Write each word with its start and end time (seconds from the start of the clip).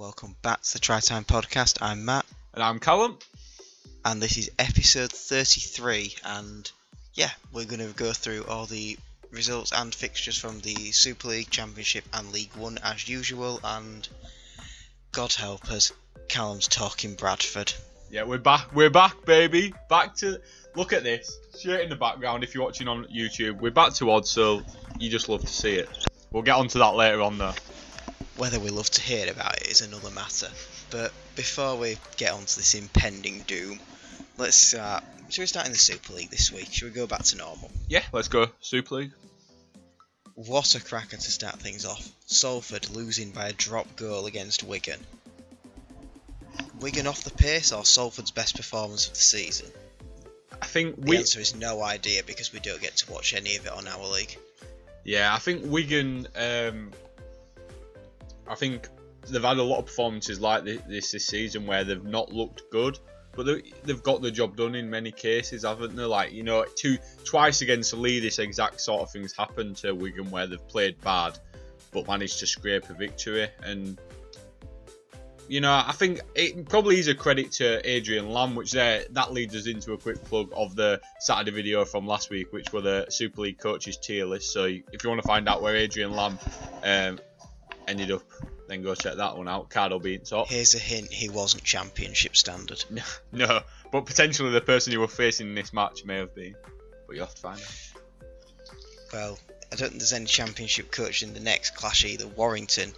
welcome 0.00 0.34
back 0.40 0.62
to 0.62 0.72
the 0.72 0.78
Try 0.78 0.98
Time 0.98 1.24
Podcast. 1.24 1.76
I'm 1.82 2.06
Matt, 2.06 2.24
And 2.54 2.62
I'm 2.62 2.78
Callum. 2.78 3.18
and 4.02 4.22
this 4.22 4.38
is 4.38 4.50
episode 4.58 5.12
33. 5.12 6.14
And 6.24 6.70
yeah, 7.12 7.28
we're 7.52 7.66
going 7.66 7.86
to 7.86 7.92
go 7.94 8.14
through 8.14 8.44
all 8.48 8.64
the 8.64 8.96
results 9.30 9.72
and 9.72 9.94
fixtures 9.94 10.38
from 10.38 10.60
the 10.60 10.74
Super 10.92 11.28
League, 11.28 11.50
Championship, 11.50 12.04
and 12.14 12.32
League 12.32 12.48
One 12.56 12.78
as 12.82 13.10
usual. 13.10 13.60
And 13.62 14.08
God 15.12 15.34
help 15.34 15.70
us, 15.70 15.92
Callum's 16.30 16.66
talking 16.66 17.14
Bradford. 17.14 17.74
Yeah, 18.10 18.22
we're 18.22 18.38
back. 18.38 18.74
We're 18.74 18.88
back, 18.88 19.26
baby. 19.26 19.74
Back 19.90 20.16
to 20.16 20.40
look 20.76 20.94
at 20.94 21.04
this 21.04 21.38
straight 21.52 21.82
in 21.82 21.90
the 21.90 21.96
background. 21.96 22.42
If 22.42 22.54
you're 22.54 22.64
watching 22.64 22.88
on 22.88 23.04
YouTube, 23.14 23.60
we're 23.60 23.70
back 23.70 23.92
to 23.96 24.10
odds, 24.10 24.30
so 24.30 24.62
you 24.98 25.10
just 25.10 25.28
love 25.28 25.42
to 25.42 25.46
see 25.46 25.74
it. 25.74 25.90
We'll 26.32 26.42
get 26.42 26.54
onto 26.56 26.78
that 26.78 26.94
later 26.94 27.20
on, 27.20 27.36
though. 27.36 27.52
Whether 28.40 28.58
we 28.58 28.70
love 28.70 28.88
to 28.92 29.02
hear 29.02 29.30
about 29.30 29.58
it 29.58 29.66
is 29.66 29.82
another 29.82 30.08
matter. 30.12 30.48
But 30.90 31.12
before 31.36 31.76
we 31.76 31.98
get 32.16 32.32
on 32.32 32.46
to 32.46 32.56
this 32.56 32.72
impending 32.72 33.40
doom, 33.42 33.78
let's 34.38 34.56
start. 34.56 35.04
Should 35.28 35.42
we 35.42 35.46
start 35.46 35.66
in 35.66 35.72
the 35.72 35.78
Super 35.78 36.14
League 36.14 36.30
this 36.30 36.50
week? 36.50 36.72
Should 36.72 36.86
we 36.88 36.94
go 36.94 37.06
back 37.06 37.22
to 37.24 37.36
normal? 37.36 37.70
Yeah, 37.86 38.02
let's 38.14 38.28
go 38.28 38.46
Super 38.62 38.94
League. 38.94 39.12
What 40.36 40.74
a 40.74 40.80
cracker 40.82 41.18
to 41.18 41.30
start 41.30 41.56
things 41.56 41.84
off. 41.84 42.08
Salford 42.24 42.88
losing 42.88 43.30
by 43.32 43.48
a 43.48 43.52
drop 43.52 43.94
goal 43.96 44.24
against 44.24 44.62
Wigan. 44.62 45.00
Wigan 46.80 47.06
off 47.06 47.22
the 47.22 47.30
pace 47.32 47.72
or 47.72 47.84
Salford's 47.84 48.30
best 48.30 48.56
performance 48.56 49.06
of 49.06 49.12
the 49.12 49.20
season? 49.20 49.66
I 50.62 50.64
think 50.64 50.96
The 50.96 51.10
we. 51.10 51.18
answer 51.18 51.40
is 51.40 51.54
no 51.54 51.82
idea 51.82 52.22
because 52.24 52.54
we 52.54 52.60
don't 52.60 52.80
get 52.80 52.96
to 52.96 53.12
watch 53.12 53.34
any 53.34 53.56
of 53.56 53.66
it 53.66 53.72
on 53.72 53.86
our 53.86 54.06
league. 54.08 54.34
Yeah, 55.04 55.34
I 55.34 55.38
think 55.38 55.62
Wigan. 55.66 56.26
Um, 56.34 56.92
I 58.50 58.56
think 58.56 58.88
they've 59.28 59.42
had 59.42 59.58
a 59.58 59.62
lot 59.62 59.78
of 59.78 59.86
performances 59.86 60.40
like 60.40 60.64
this 60.64 61.12
this 61.12 61.26
season 61.26 61.66
where 61.66 61.84
they've 61.84 62.04
not 62.04 62.32
looked 62.32 62.64
good, 62.70 62.98
but 63.32 63.46
they, 63.46 63.62
they've 63.84 64.02
got 64.02 64.22
the 64.22 64.30
job 64.30 64.56
done 64.56 64.74
in 64.74 64.90
many 64.90 65.12
cases, 65.12 65.62
haven't 65.62 65.94
they? 65.94 66.04
Like 66.04 66.32
you 66.32 66.42
know, 66.42 66.64
two 66.74 66.98
twice 67.24 67.62
against 67.62 67.94
Leigh, 67.94 68.18
this 68.18 68.40
exact 68.40 68.80
sort 68.80 69.02
of 69.02 69.10
things 69.10 69.32
happened 69.32 69.76
to 69.76 69.92
Wigan 69.92 70.30
where 70.30 70.48
they've 70.48 70.68
played 70.68 71.00
bad, 71.00 71.38
but 71.92 72.08
managed 72.08 72.40
to 72.40 72.46
scrape 72.46 72.90
a 72.90 72.94
victory. 72.94 73.48
And 73.62 73.96
you 75.46 75.60
know, 75.60 75.82
I 75.84 75.92
think 75.92 76.20
it 76.34 76.68
probably 76.68 76.98
is 76.98 77.08
a 77.08 77.14
credit 77.14 77.52
to 77.52 77.88
Adrian 77.88 78.30
Lam, 78.30 78.56
which 78.56 78.72
there 78.72 79.04
that 79.10 79.32
leads 79.32 79.54
us 79.54 79.68
into 79.68 79.92
a 79.92 79.98
quick 79.98 80.24
plug 80.24 80.52
of 80.56 80.74
the 80.74 81.00
Saturday 81.20 81.52
video 81.52 81.84
from 81.84 82.04
last 82.04 82.30
week, 82.30 82.52
which 82.52 82.72
were 82.72 82.80
the 82.80 83.06
Super 83.10 83.42
League 83.42 83.58
coaches 83.58 83.96
tier 83.96 84.26
list. 84.26 84.52
So 84.52 84.64
if 84.64 85.04
you 85.04 85.08
want 85.08 85.22
to 85.22 85.28
find 85.28 85.48
out 85.48 85.62
where 85.62 85.76
Adrian 85.76 86.12
Lam 86.12 86.38
um, 86.82 87.18
ended 87.88 88.10
up, 88.10 88.22
then 88.68 88.82
go 88.82 88.94
check 88.94 89.16
that 89.16 89.36
one 89.36 89.48
out. 89.48 89.70
Card 89.70 89.92
will 89.92 90.00
be 90.00 90.14
in 90.14 90.20
top. 90.20 90.48
Here's 90.48 90.74
a 90.74 90.78
hint 90.78 91.12
he 91.12 91.28
wasn't 91.28 91.64
championship 91.64 92.36
standard. 92.36 92.84
No, 93.32 93.60
but 93.92 94.06
potentially 94.06 94.50
the 94.50 94.60
person 94.60 94.92
you 94.92 95.00
were 95.00 95.08
facing 95.08 95.48
in 95.48 95.54
this 95.54 95.72
match 95.72 96.04
may 96.04 96.16
have 96.16 96.34
been. 96.34 96.54
But 97.06 97.16
you 97.16 97.22
have 97.22 97.34
to 97.34 97.40
find 97.40 97.60
out. 97.60 97.90
Well, 99.12 99.38
I 99.72 99.76
don't 99.76 99.88
think 99.88 100.00
there's 100.00 100.12
any 100.12 100.26
championship 100.26 100.90
coach 100.90 101.22
in 101.22 101.34
the 101.34 101.40
next 101.40 101.76
clash 101.76 102.04
either. 102.04 102.26
Warrington, 102.26 102.92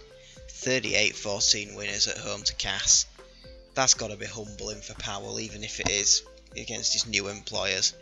38 0.49 1.15
14 1.15 1.75
winners 1.75 2.07
at 2.07 2.17
home 2.17 2.43
to 2.43 2.55
Cass. 2.55 3.05
That's 3.73 3.95
got 3.95 4.11
to 4.11 4.17
be 4.17 4.25
humbling 4.25 4.81
for 4.81 4.93
Powell, 4.95 5.39
even 5.39 5.63
if 5.63 5.79
it 5.79 5.89
is 5.89 6.23
against 6.55 6.93
his 6.93 7.07
new 7.07 7.27
employers. 7.27 7.93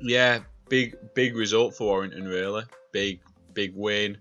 Yeah, 0.00 0.40
big 0.68 0.96
big 1.14 1.36
result 1.36 1.76
for 1.76 1.84
Warrington 1.84 2.26
really. 2.26 2.64
Big 2.92 3.20
big 3.54 3.74
win. 3.74 4.18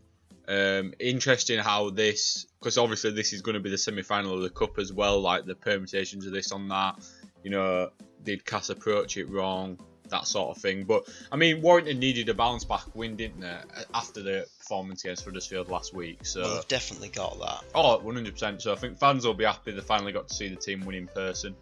Um, 0.48 0.94
interesting 1.00 1.60
how 1.60 1.90
this 1.90 2.46
because 2.60 2.78
obviously 2.78 3.12
this 3.12 3.34
is 3.34 3.42
going 3.42 3.56
to 3.56 3.60
be 3.60 3.70
the 3.70 3.78
semi 3.78 4.04
final 4.04 4.34
of 4.36 4.42
the 4.42 4.50
cup 4.50 4.78
as 4.78 4.94
well. 4.94 5.20
Like 5.20 5.46
the 5.46 5.56
permutations 5.56 6.26
of 6.26 6.34
this 6.34 6.52
on 6.52 6.68
that. 6.70 6.96
You 7.44 7.52
know, 7.52 7.92
did 8.24 8.46
Cass 8.46 8.70
approach 8.70 9.18
it 9.18 9.30
wrong? 9.30 9.80
That 10.10 10.28
sort 10.28 10.56
of 10.56 10.62
thing. 10.62 10.84
But 10.84 11.08
I 11.32 11.36
mean, 11.36 11.62
Warrington 11.62 11.98
needed 11.98 12.30
a 12.30 12.36
bounce 12.36 12.64
back 12.64 12.96
win, 12.96 13.16
didn't 13.16 13.40
they? 13.42 13.58
After 13.94 14.22
the 14.22 14.46
performance 14.60 15.04
against 15.04 15.26
Huddersfield 15.26 15.70
last 15.70 15.96
week. 15.96 16.26
So 16.26 16.42
Well, 16.42 16.56
they've 16.56 16.68
definitely 16.68 17.10
got 17.10 17.40
that. 17.40 17.64
Oh, 17.74 18.00
100%. 18.04 18.62
So 18.62 18.72
I 18.72 18.76
think 18.76 19.00
fans 19.00 19.26
will 19.26 19.34
be 19.34 19.46
happy 19.46 19.72
they 19.72 19.82
finally 19.82 20.12
got 20.12 20.28
to 20.28 20.34
see 20.34 20.48
the 20.48 20.56
team 20.56 20.86
win 20.86 20.96
in 20.96 21.08
person 21.08 21.56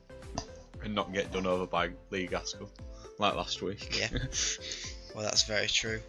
and 0.84 0.94
not 0.94 1.14
get 1.14 1.32
done 1.32 1.46
over 1.46 1.66
by 1.66 1.92
Lee 2.10 2.28
Gaskell 2.28 2.70
like 3.18 3.36
last 3.36 3.62
week. 3.62 3.98
Yeah. 3.98 4.10
Well, 5.16 5.24
that's 5.24 5.44
very 5.44 5.68
true. 5.68 6.02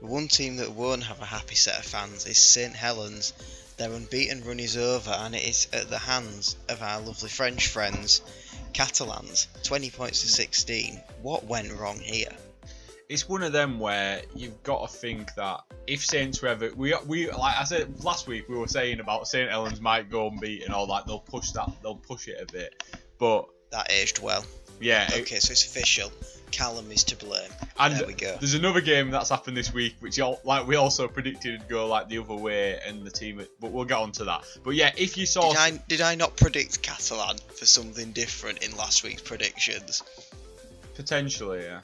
The 0.00 0.06
one 0.06 0.28
team 0.28 0.56
that 0.56 0.72
won't 0.72 1.02
have 1.04 1.20
a 1.20 1.24
happy 1.26 1.54
set 1.54 1.78
of 1.78 1.84
fans 1.84 2.26
is 2.26 2.38
St 2.38 2.74
Helens. 2.74 3.32
Their 3.76 3.92
unbeaten 3.92 4.42
run 4.44 4.60
is 4.60 4.76
over, 4.76 5.10
and 5.10 5.34
it 5.34 5.46
is 5.46 5.68
at 5.72 5.88
the 5.90 5.98
hands 5.98 6.56
of 6.68 6.82
our 6.82 7.00
lovely 7.00 7.28
French 7.28 7.68
friends, 7.68 8.22
Catalans. 8.72 9.48
20 9.64 9.90
points 9.90 10.20
to 10.22 10.28
16. 10.28 11.00
What 11.22 11.44
went 11.44 11.72
wrong 11.72 11.98
here? 11.98 12.30
it's 13.08 13.28
one 13.28 13.44
of 13.44 13.52
them 13.52 13.78
where 13.78 14.20
you've 14.34 14.60
got 14.64 14.90
to 14.90 14.96
think 14.96 15.32
that 15.34 15.60
if 15.86 16.04
Saints 16.04 16.42
were 16.42 16.48
ever 16.48 16.72
we 16.74 16.92
we 17.06 17.30
like 17.30 17.54
I 17.56 17.62
said 17.62 18.02
last 18.02 18.26
week 18.26 18.48
we 18.48 18.56
were 18.56 18.66
saying 18.66 18.98
about 18.98 19.28
St 19.28 19.48
Helens 19.48 19.80
might 19.80 20.10
go 20.10 20.26
unbeaten 20.26 20.72
all 20.72 20.88
that 20.88 21.06
they'll 21.06 21.20
push 21.20 21.52
that 21.52 21.70
they'll 21.84 21.94
push 21.94 22.26
it 22.26 22.40
a 22.40 22.52
bit, 22.52 22.82
but 23.20 23.46
That 23.70 23.92
aged 23.92 24.18
well. 24.18 24.44
yeah. 24.80 25.06
it- 25.14 25.20
Okay, 25.20 25.38
so 25.38 25.52
it's 25.52 25.64
official. 25.64 26.10
Callum 26.50 26.90
is 26.90 27.04
to 27.04 27.16
blame. 27.16 27.50
and 27.78 27.94
there 27.94 28.06
we 28.06 28.14
go. 28.14 28.36
there's 28.38 28.54
another 28.54 28.80
game 28.80 29.10
that's 29.10 29.30
happened 29.30 29.56
this 29.56 29.72
week, 29.72 29.96
which 30.00 30.18
y'all, 30.18 30.40
like 30.44 30.66
we 30.66 30.76
also 30.76 31.08
predicted 31.08 31.60
would 31.60 31.68
go 31.68 31.86
like 31.86 32.08
the 32.08 32.18
other 32.18 32.34
way, 32.34 32.78
and 32.86 33.04
the 33.04 33.10
team. 33.10 33.42
But 33.60 33.72
we'll 33.72 33.84
get 33.84 33.98
on 33.98 34.12
to 34.12 34.24
that. 34.24 34.44
But 34.64 34.74
yeah, 34.74 34.92
if 34.96 35.16
you 35.16 35.26
saw 35.26 35.50
Did 35.50 35.58
I, 35.58 35.70
did 35.88 36.00
I 36.00 36.14
not 36.14 36.36
predict 36.36 36.82
Catalan 36.82 37.38
for 37.56 37.66
something 37.66 38.12
different 38.12 38.64
in 38.64 38.76
last 38.76 39.02
week's 39.02 39.22
predictions? 39.22 40.02
potentially, 40.96 41.62
yeah. 41.62 41.80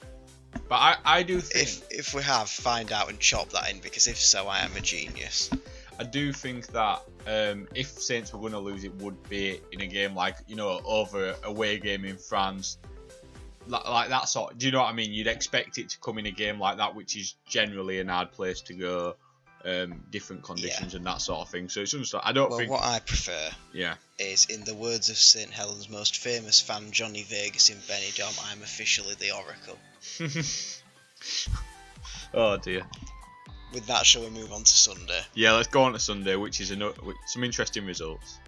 But 0.68 0.76
I, 0.76 0.96
I 1.04 1.22
do 1.22 1.40
think 1.40 1.62
If 1.62 1.86
if 1.90 2.14
we 2.14 2.22
have, 2.22 2.48
find 2.48 2.92
out 2.92 3.08
and 3.08 3.18
chop 3.18 3.50
that 3.50 3.70
in 3.70 3.80
because 3.80 4.06
if 4.06 4.18
so, 4.18 4.48
I 4.48 4.60
am 4.60 4.74
a 4.76 4.80
genius. 4.80 5.50
I 5.98 6.04
do 6.04 6.32
think 6.32 6.66
that 6.68 7.02
um, 7.26 7.68
if 7.74 7.86
Saints 7.86 8.32
were 8.32 8.40
going 8.40 8.52
to 8.52 8.58
lose, 8.58 8.82
it 8.82 8.94
would 8.96 9.28
be 9.28 9.60
in 9.70 9.82
a 9.82 9.86
game 9.86 10.14
like 10.14 10.36
you 10.46 10.56
know 10.56 10.80
over 10.84 11.30
a 11.30 11.48
away 11.48 11.78
game 11.78 12.04
in 12.04 12.16
France, 12.16 12.78
like, 13.66 13.88
like 13.88 14.08
that 14.10 14.28
sort. 14.28 14.58
Do 14.58 14.66
you 14.66 14.72
know 14.72 14.80
what 14.80 14.88
I 14.88 14.92
mean? 14.92 15.12
You'd 15.12 15.26
expect 15.26 15.78
it 15.78 15.88
to 15.90 15.98
come 16.00 16.18
in 16.18 16.26
a 16.26 16.30
game 16.30 16.58
like 16.60 16.78
that, 16.78 16.94
which 16.94 17.16
is 17.16 17.34
generally 17.46 18.00
an 18.00 18.08
hard 18.08 18.32
place 18.32 18.60
to 18.62 18.74
go, 18.74 19.16
um, 19.64 20.02
different 20.10 20.42
conditions 20.42 20.94
and 20.94 21.06
that 21.06 21.20
sort 21.20 21.40
of 21.40 21.48
thing. 21.50 21.68
So 21.68 21.80
it's 21.82 21.92
just 21.92 22.14
I 22.22 22.32
don't 22.32 22.50
Well, 22.50 22.58
think. 22.58 22.70
what 22.70 22.82
I 22.82 22.98
prefer 23.00 23.50
Yeah, 23.72 23.94
is, 24.18 24.46
in 24.46 24.64
the 24.64 24.74
words 24.74 25.08
of 25.08 25.16
St 25.16 25.50
Helens' 25.50 25.88
most 25.88 26.16
famous 26.18 26.60
fan, 26.60 26.90
Johnny 26.90 27.22
Vegas 27.22 27.70
in 27.70 27.76
Benidorm, 27.78 28.36
I'm 28.50 28.62
officially 28.62 29.14
the 29.14 29.30
Oracle. 29.32 29.78
oh 32.34 32.56
dear. 32.56 32.82
With 33.72 33.86
that, 33.86 34.04
shall 34.04 34.22
we 34.22 34.30
move 34.30 34.52
on 34.52 34.64
to 34.64 34.70
Sunday? 34.76 35.20
Yeah, 35.34 35.52
let's 35.52 35.68
go 35.68 35.82
on 35.84 35.92
to 35.94 35.98
Sunday, 35.98 36.36
which 36.36 36.60
is 36.60 36.72
ano- 36.72 36.94
with 37.02 37.16
some 37.26 37.42
interesting 37.42 37.86
results. 37.86 38.38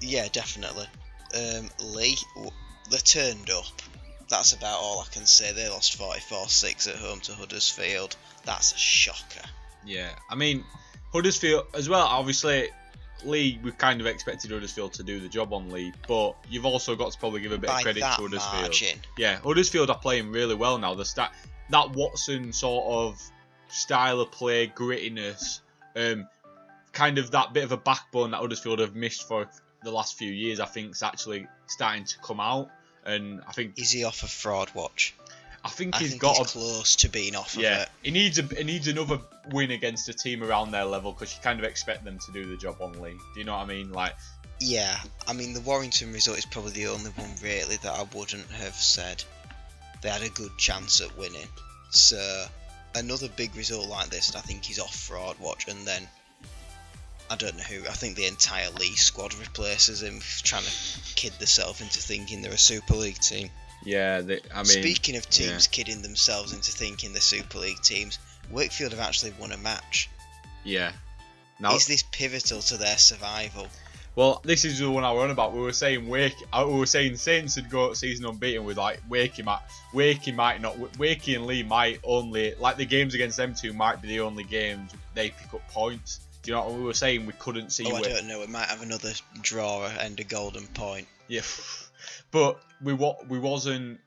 Yeah, 0.00 0.28
definitely. 0.30 0.86
Um, 1.34 1.68
Leigh, 1.80 2.16
w- 2.36 2.52
they 2.90 2.98
turned 2.98 3.50
up. 3.50 3.64
That's 4.30 4.52
about 4.52 4.78
all 4.80 5.00
I 5.00 5.12
can 5.12 5.26
say. 5.26 5.52
They 5.52 5.68
lost 5.68 5.98
44-6 5.98 6.88
at 6.88 6.96
home 6.96 7.20
to 7.20 7.32
Huddersfield. 7.34 8.16
That's 8.44 8.72
a 8.72 8.78
shocker. 8.78 9.46
Yeah, 9.84 10.10
I 10.30 10.34
mean 10.34 10.64
Huddersfield 11.12 11.66
as 11.74 11.88
well. 11.88 12.06
Obviously, 12.06 12.68
Leigh, 13.24 13.58
we 13.62 13.72
kind 13.72 14.00
of 14.00 14.06
expected 14.06 14.50
Huddersfield 14.50 14.92
to 14.94 15.02
do 15.02 15.20
the 15.20 15.28
job 15.28 15.52
on 15.52 15.70
Leigh, 15.70 15.92
but 16.06 16.36
you've 16.48 16.64
also 16.66 16.94
got 16.96 17.12
to 17.12 17.18
probably 17.18 17.40
give 17.40 17.52
a 17.52 17.58
bit 17.58 17.68
By 17.68 17.78
of 17.78 17.82
credit 17.82 18.00
to 18.00 18.06
Huddersfield. 18.06 18.62
margin. 18.62 18.98
Yeah, 19.18 19.36
Huddersfield 19.40 19.90
are 19.90 19.98
playing 19.98 20.30
really 20.30 20.54
well 20.54 20.78
now. 20.78 20.94
The 20.94 21.04
stat 21.04 21.32
that 21.70 21.90
Watson 21.90 22.52
sort 22.52 22.86
of 22.86 23.20
style 23.68 24.20
of 24.20 24.30
play, 24.30 24.68
grittiness, 24.68 25.60
um, 25.96 26.28
kind 26.92 27.18
of 27.18 27.30
that 27.32 27.52
bit 27.52 27.64
of 27.64 27.72
a 27.72 27.76
backbone 27.76 28.30
that 28.32 28.38
Huddersfield 28.38 28.78
have 28.78 28.94
missed 28.94 29.26
for 29.28 29.48
the 29.82 29.90
last 29.90 30.16
few 30.18 30.30
years. 30.30 30.60
I 30.60 30.66
think 30.66 30.92
is 30.92 31.02
actually 31.02 31.46
starting 31.66 32.04
to 32.04 32.18
come 32.18 32.40
out, 32.40 32.70
and 33.04 33.42
I 33.46 33.52
think 33.52 33.78
Is 33.78 33.90
he 33.90 34.04
off 34.04 34.22
of 34.22 34.30
fraud 34.30 34.70
watch? 34.74 35.14
I 35.64 35.68
think 35.68 35.94
I 35.94 35.98
he's 35.98 36.10
think 36.10 36.22
got 36.22 36.36
he's 36.38 36.46
a 36.46 36.58
close 36.58 36.96
to 36.96 37.08
being 37.10 37.36
off 37.36 37.54
of 37.54 37.62
yeah, 37.62 37.82
it. 37.82 37.88
he 38.02 38.10
needs 38.10 38.38
a 38.38 38.42
he 38.42 38.64
needs 38.64 38.88
another 38.88 39.18
win 39.50 39.70
against 39.72 40.08
a 40.08 40.14
team 40.14 40.42
around 40.42 40.70
their 40.70 40.84
level 40.86 41.12
because 41.12 41.34
you 41.34 41.42
kind 41.42 41.58
of 41.58 41.64
expect 41.66 42.04
them 42.04 42.18
to 42.18 42.32
do 42.32 42.46
the 42.46 42.56
job 42.56 42.76
on 42.80 42.92
Leigh. 43.00 43.18
Do 43.34 43.40
you 43.40 43.44
know 43.44 43.52
what 43.52 43.64
I 43.64 43.66
mean? 43.66 43.92
Like, 43.92 44.14
Yeah, 44.60 44.98
I 45.26 45.34
mean 45.34 45.52
the 45.52 45.60
Warrington 45.60 46.12
result 46.12 46.38
is 46.38 46.46
probably 46.46 46.72
the 46.72 46.86
only 46.86 47.10
one 47.10 47.30
really 47.42 47.76
that 47.76 47.92
I 47.92 48.04
wouldn't 48.16 48.50
have 48.52 48.74
said 48.74 49.22
they 50.00 50.08
had 50.08 50.22
a 50.22 50.30
good 50.30 50.56
chance 50.56 51.02
at 51.02 51.14
winning. 51.18 51.48
So 51.90 52.46
another 52.94 53.28
big 53.28 53.54
result 53.54 53.88
like 53.88 54.08
this, 54.08 54.28
and 54.28 54.38
I 54.38 54.40
think 54.40 54.64
he's 54.64 54.78
off 54.78 54.94
fraud 54.94 55.38
watch, 55.38 55.68
and 55.68 55.86
then 55.86 56.08
I 57.30 57.36
don't 57.36 57.56
know 57.56 57.62
who. 57.62 57.86
I 57.86 57.92
think 57.92 58.16
the 58.16 58.26
entire 58.26 58.68
Leigh 58.70 58.96
squad 58.96 59.32
replaces 59.34 60.02
him, 60.02 60.20
trying 60.42 60.64
to 60.64 60.70
kid 61.14 61.32
themselves 61.38 61.80
into 61.80 62.00
thinking 62.00 62.42
they're 62.42 62.52
a 62.52 62.58
Super 62.58 62.94
League 62.94 63.20
team. 63.20 63.50
yeah, 63.84 64.20
they, 64.20 64.40
I 64.52 64.58
mean, 64.58 64.64
Speaking 64.66 65.16
of 65.16 65.30
teams 65.30 65.68
kidding 65.68 66.02
themselves 66.02 66.52
into 66.52 66.72
thinking 66.72 67.12
they're 67.12 67.20
Super 67.22 67.58
League 67.60 67.80
teams, 67.82 68.18
Wakefield 68.50 68.90
have 68.92 69.00
actually 69.00 69.32
won 69.38 69.52
a 69.52 69.56
match. 69.58 70.10
yeah. 70.64 70.92
Now, 71.60 71.74
Is 71.76 71.86
this 71.86 72.02
pivotal 72.10 72.60
to 72.62 72.78
their 72.78 72.96
survival? 72.96 73.68
Well, 74.16 74.40
this 74.44 74.64
is 74.64 74.78
the 74.78 74.90
one 74.90 75.04
I 75.04 75.12
were 75.12 75.20
on 75.20 75.30
about. 75.30 75.52
We 75.52 75.60
were 75.60 75.72
saying 75.72 76.08
Wake, 76.08 76.34
uh, 76.52 76.64
we 76.66 76.78
were 76.78 76.86
saying 76.86 77.16
Saints 77.16 77.56
would 77.56 77.70
go 77.70 77.92
season 77.92 78.26
unbeaten 78.26 78.64
with 78.64 78.76
like 78.76 79.00
Wakey 79.08 79.44
might, 79.44 79.60
Wakey 79.92 80.34
might 80.34 80.60
not, 80.60 80.76
Wakey 80.78 81.36
and 81.36 81.46
Leigh 81.46 81.62
might 81.62 82.00
only 82.02 82.54
like 82.58 82.76
the 82.76 82.86
games 82.86 83.14
against 83.14 83.36
them 83.36 83.54
two 83.54 83.72
might 83.72 84.02
be 84.02 84.08
the 84.08 84.20
only 84.20 84.42
games 84.42 84.90
they 85.14 85.30
pick 85.30 85.54
up 85.54 85.68
points. 85.68 86.20
Do 86.42 86.50
you 86.50 86.56
know 86.56 86.64
what 86.64 86.74
we 86.74 86.82
were 86.84 86.94
saying? 86.94 87.26
We 87.26 87.32
couldn't 87.34 87.70
see. 87.70 87.84
Oh, 87.86 87.96
I 87.96 88.02
don't 88.02 88.26
know. 88.26 88.40
We 88.40 88.46
might 88.46 88.68
have 88.68 88.82
another 88.82 89.12
draw 89.42 89.86
and 89.86 90.18
a 90.18 90.24
golden 90.24 90.66
point. 90.68 91.06
Yeah, 91.28 91.42
but 92.30 92.60
we 92.82 92.92
wa- 92.94 93.18
we 93.28 93.38
wasn't 93.38 94.00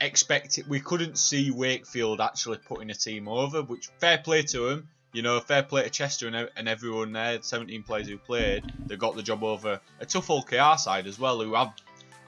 expecting. 0.00 0.64
We 0.68 0.80
couldn't 0.80 1.18
see 1.18 1.50
Wakefield 1.50 2.20
actually 2.20 2.58
putting 2.58 2.90
a 2.90 2.94
team 2.94 3.28
over. 3.28 3.62
Which 3.62 3.88
fair 3.98 4.18
play 4.18 4.42
to 4.42 4.60
them. 4.68 4.88
You 5.12 5.22
know, 5.22 5.40
fair 5.40 5.62
play 5.62 5.84
to 5.84 5.90
Chester 5.90 6.28
and, 6.28 6.50
and 6.56 6.68
everyone 6.68 7.12
there. 7.12 7.40
17 7.40 7.82
players 7.82 8.06
who 8.08 8.18
played, 8.18 8.70
they 8.86 8.96
got 8.96 9.16
the 9.16 9.22
job 9.22 9.42
over 9.42 9.80
a 10.00 10.06
tough 10.06 10.28
old 10.28 10.46
KR 10.46 10.76
side 10.76 11.06
as 11.06 11.18
well, 11.18 11.40
who 11.42 11.54
have 11.54 11.72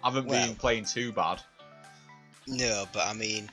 haven't 0.03 0.27
Well- 0.27 0.47
been 0.47 0.57
playing 0.57 0.87
too 0.87 1.13
bad. 1.13 1.43
No, 2.47 2.87
but 2.93 3.07
I 3.07 3.13
mean, 3.13 3.51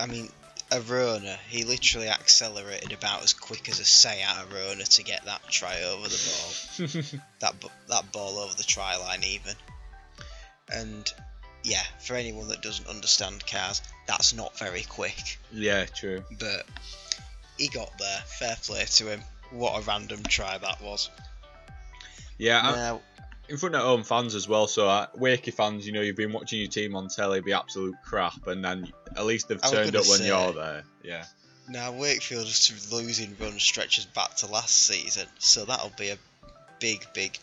I 0.00 0.06
mean, 0.06 0.30
Arona, 0.74 1.38
he 1.48 1.64
literally 1.64 2.08
accelerated 2.08 2.92
about 2.92 3.22
as 3.22 3.32
quick 3.32 3.68
as 3.68 3.80
a 3.80 3.84
Seat 3.84 4.24
Arona 4.50 4.84
to 4.84 5.02
get 5.02 5.24
that 5.24 5.42
try 5.48 5.82
over 5.82 6.08
the 6.08 6.30
ball. 6.30 7.20
that 7.40 7.54
that 7.88 8.12
ball 8.12 8.38
over 8.38 8.54
the 8.54 8.62
try 8.62 8.96
line 8.96 9.22
even. 9.24 9.54
And 10.72 11.12
yeah, 11.62 11.82
for 12.00 12.14
anyone 12.14 12.48
that 12.48 12.62
doesn't 12.62 12.88
understand 12.88 13.46
cars, 13.46 13.82
that's 14.06 14.34
not 14.34 14.58
very 14.58 14.82
quick. 14.82 15.38
yeah, 15.52 15.86
true. 15.86 16.22
But 16.38 16.66
he 17.58 17.68
got 17.68 17.96
there. 17.98 18.18
Fair 18.26 18.56
play 18.62 18.84
to 18.84 19.10
him. 19.10 19.20
What 19.50 19.80
a 19.80 19.84
random 19.84 20.22
try 20.24 20.58
that 20.58 20.82
was. 20.82 21.10
Yeah, 22.38 22.62
Now, 22.62 23.00
in 23.48 23.56
front 23.56 23.74
of 23.74 23.82
home 23.82 24.02
fans 24.02 24.34
as 24.34 24.48
well. 24.48 24.66
So 24.66 24.88
uh, 24.88 25.06
Wakey 25.16 25.52
fans, 25.52 25.86
you 25.86 25.92
know, 25.92 26.00
you've 26.00 26.16
been 26.16 26.32
watching 26.32 26.60
your 26.60 26.68
team 26.68 26.96
on 26.96 27.08
telly 27.08 27.40
be 27.40 27.52
absolute 27.52 27.94
crap, 28.04 28.46
and 28.46 28.64
then 28.64 28.92
at 29.16 29.24
least 29.24 29.48
they've 29.48 29.60
turned 29.60 29.96
up 29.96 30.06
when 30.06 30.18
say- 30.18 30.26
you're 30.26 30.52
there. 30.52 30.84
Yeah. 31.02 31.24
now 31.68 31.92
Wakefield's 31.92 32.92
losing 32.92 33.36
run 33.40 33.58
stretches 33.58 34.06
back 34.06 34.36
to 34.36 34.46
last 34.46 34.86
season, 34.86 35.26
so 35.38 35.64
that'll 35.64 35.92
be 35.96 36.10
a 36.10 36.18
big, 36.80 37.06
big, 37.14 37.38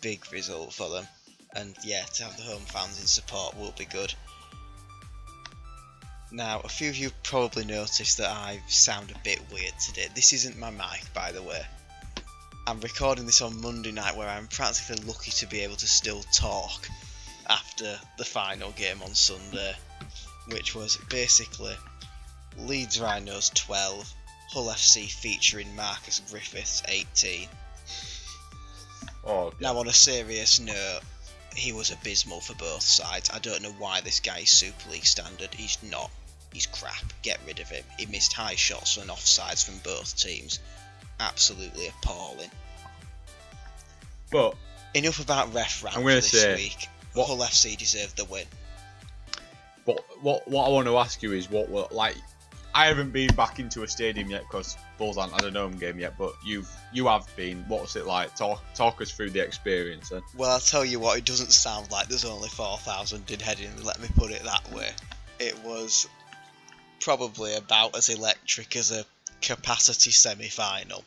big 0.00 0.30
result 0.32 0.72
for 0.72 0.88
them. 0.90 1.06
And 1.54 1.74
yeah, 1.82 2.02
to 2.14 2.24
have 2.24 2.36
the 2.36 2.42
home 2.42 2.62
fans 2.62 3.00
in 3.00 3.06
support 3.06 3.56
will 3.56 3.72
be 3.76 3.86
good. 3.86 4.12
Now, 6.30 6.60
a 6.60 6.68
few 6.68 6.90
of 6.90 6.96
you 6.96 7.10
probably 7.22 7.64
noticed 7.64 8.18
that 8.18 8.28
I 8.28 8.60
sound 8.68 9.10
a 9.10 9.18
bit 9.24 9.40
weird 9.50 9.72
today. 9.78 10.08
This 10.14 10.34
isn't 10.34 10.58
my 10.58 10.70
mic, 10.70 11.02
by 11.14 11.32
the 11.32 11.42
way. 11.42 11.62
I'm 12.66 12.80
recording 12.80 13.24
this 13.24 13.40
on 13.40 13.62
Monday 13.62 13.92
night 13.92 14.14
where 14.14 14.28
I'm 14.28 14.46
practically 14.46 15.02
lucky 15.06 15.30
to 15.30 15.46
be 15.46 15.60
able 15.60 15.76
to 15.76 15.86
still 15.86 16.22
talk 16.34 16.86
after 17.48 17.98
the 18.18 18.24
final 18.26 18.72
game 18.72 19.02
on 19.02 19.14
Sunday, 19.14 19.74
which 20.50 20.74
was 20.74 20.96
basically 21.08 21.76
Leeds 22.58 23.00
Rhinos 23.00 23.50
12, 23.54 24.12
Hull 24.50 24.66
FC 24.66 25.10
featuring 25.10 25.74
Marcus 25.76 26.20
Griffiths 26.30 26.82
18. 26.88 27.48
Oh, 29.26 29.52
Now, 29.60 29.76
on 29.78 29.88
a 29.88 29.92
serious 29.92 30.58
note, 30.60 31.00
he 31.54 31.72
was 31.72 31.90
abysmal 31.90 32.40
for 32.40 32.54
both 32.54 32.82
sides. 32.82 33.30
I 33.32 33.38
don't 33.40 33.62
know 33.62 33.72
why 33.78 34.00
this 34.00 34.20
guy 34.20 34.38
is 34.40 34.50
Super 34.50 34.90
League 34.90 35.04
standard. 35.06 35.52
He's 35.54 35.78
not. 35.82 36.10
He's 36.52 36.66
crap. 36.66 37.02
Get 37.22 37.38
rid 37.46 37.60
of 37.60 37.68
him. 37.68 37.84
He 37.98 38.06
missed 38.06 38.32
high 38.32 38.54
shots 38.54 38.96
and 38.96 39.10
offsides 39.10 39.64
from 39.64 39.78
both 39.78 40.16
teams. 40.16 40.60
Absolutely 41.20 41.88
appalling. 41.88 42.50
but 44.30 44.54
Enough 44.94 45.20
about 45.20 45.52
ref 45.52 45.84
rant 45.84 45.96
I'm 45.96 46.02
for 46.02 46.08
gonna 46.08 46.20
this 46.22 46.30
say, 46.30 46.54
week. 46.54 46.88
what- 47.12 47.26
Hull 47.26 47.38
FC 47.42 47.76
deserved 47.76 48.16
the 48.16 48.24
win. 48.24 48.46
But 49.88 50.04
what 50.20 50.46
what 50.46 50.66
I 50.66 50.68
want 50.68 50.86
to 50.86 50.98
ask 50.98 51.22
you 51.22 51.32
is 51.32 51.50
what 51.50 51.70
were 51.70 51.86
like. 51.90 52.16
I 52.74 52.84
haven't 52.84 53.10
been 53.10 53.34
back 53.34 53.58
into 53.58 53.84
a 53.84 53.88
stadium 53.88 54.30
yet 54.30 54.42
because 54.42 54.76
Bulls 54.98 55.16
aren't 55.16 55.32
had 55.32 55.44
a 55.44 55.58
home 55.58 55.78
game 55.78 55.98
yet. 55.98 56.18
But 56.18 56.34
you've 56.44 56.70
you 56.92 57.06
have 57.06 57.26
been. 57.36 57.64
What's 57.68 57.96
it 57.96 58.04
like? 58.04 58.36
Talk 58.36 58.62
talk 58.74 59.00
us 59.00 59.10
through 59.10 59.30
the 59.30 59.40
experience. 59.40 60.10
Then. 60.10 60.20
Well, 60.36 60.50
I'll 60.50 60.60
tell 60.60 60.84
you 60.84 61.00
what, 61.00 61.16
it 61.16 61.24
doesn't 61.24 61.52
sound 61.52 61.90
like 61.90 62.08
there's 62.08 62.26
only 62.26 62.50
4,000 62.50 63.30
in 63.30 63.38
Headingley, 63.38 63.82
let 63.82 63.98
me 63.98 64.08
put 64.14 64.30
it 64.30 64.44
that 64.44 64.70
way. 64.72 64.90
It 65.38 65.58
was 65.64 66.06
probably 67.00 67.56
about 67.56 67.96
as 67.96 68.10
electric 68.10 68.76
as 68.76 68.92
a 68.92 69.06
capacity 69.40 70.10
semi 70.10 70.48
final. 70.48 71.02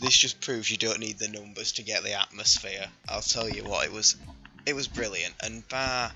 This 0.00 0.16
just 0.16 0.40
proves 0.40 0.68
you 0.68 0.78
don't 0.78 0.98
need 0.98 1.20
the 1.20 1.28
numbers 1.28 1.72
to 1.72 1.84
get 1.84 2.02
the 2.02 2.20
atmosphere. 2.20 2.86
I'll 3.08 3.22
tell 3.22 3.48
you 3.48 3.62
what, 3.62 3.86
it 3.86 3.92
was 3.92 4.16
it 4.66 4.74
was 4.74 4.88
brilliant. 4.88 5.34
And 5.42 5.66
bar, 5.68 6.12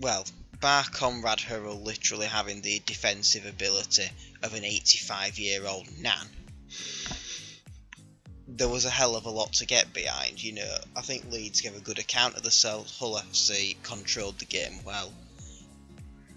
well, 0.00 0.24
bar 0.60 0.84
Conrad 0.90 1.40
Hurrell 1.40 1.80
literally 1.80 2.26
having 2.26 2.60
the 2.62 2.80
defensive 2.86 3.46
ability 3.46 4.08
of 4.42 4.54
an 4.54 4.64
85 4.64 5.38
year 5.38 5.66
old 5.66 5.86
nan, 6.00 6.26
there 8.48 8.68
was 8.68 8.84
a 8.84 8.90
hell 8.90 9.16
of 9.16 9.26
a 9.26 9.30
lot 9.30 9.52
to 9.54 9.66
get 9.66 9.92
behind. 9.92 10.42
You 10.42 10.52
know, 10.54 10.76
I 10.96 11.00
think 11.02 11.30
Leeds 11.30 11.60
gave 11.60 11.76
a 11.76 11.80
good 11.80 11.98
account 11.98 12.36
of 12.36 12.42
themselves. 12.42 12.96
Hull 12.98 13.16
FC 13.18 13.76
controlled 13.82 14.38
the 14.38 14.44
game 14.44 14.78
well. 14.84 15.12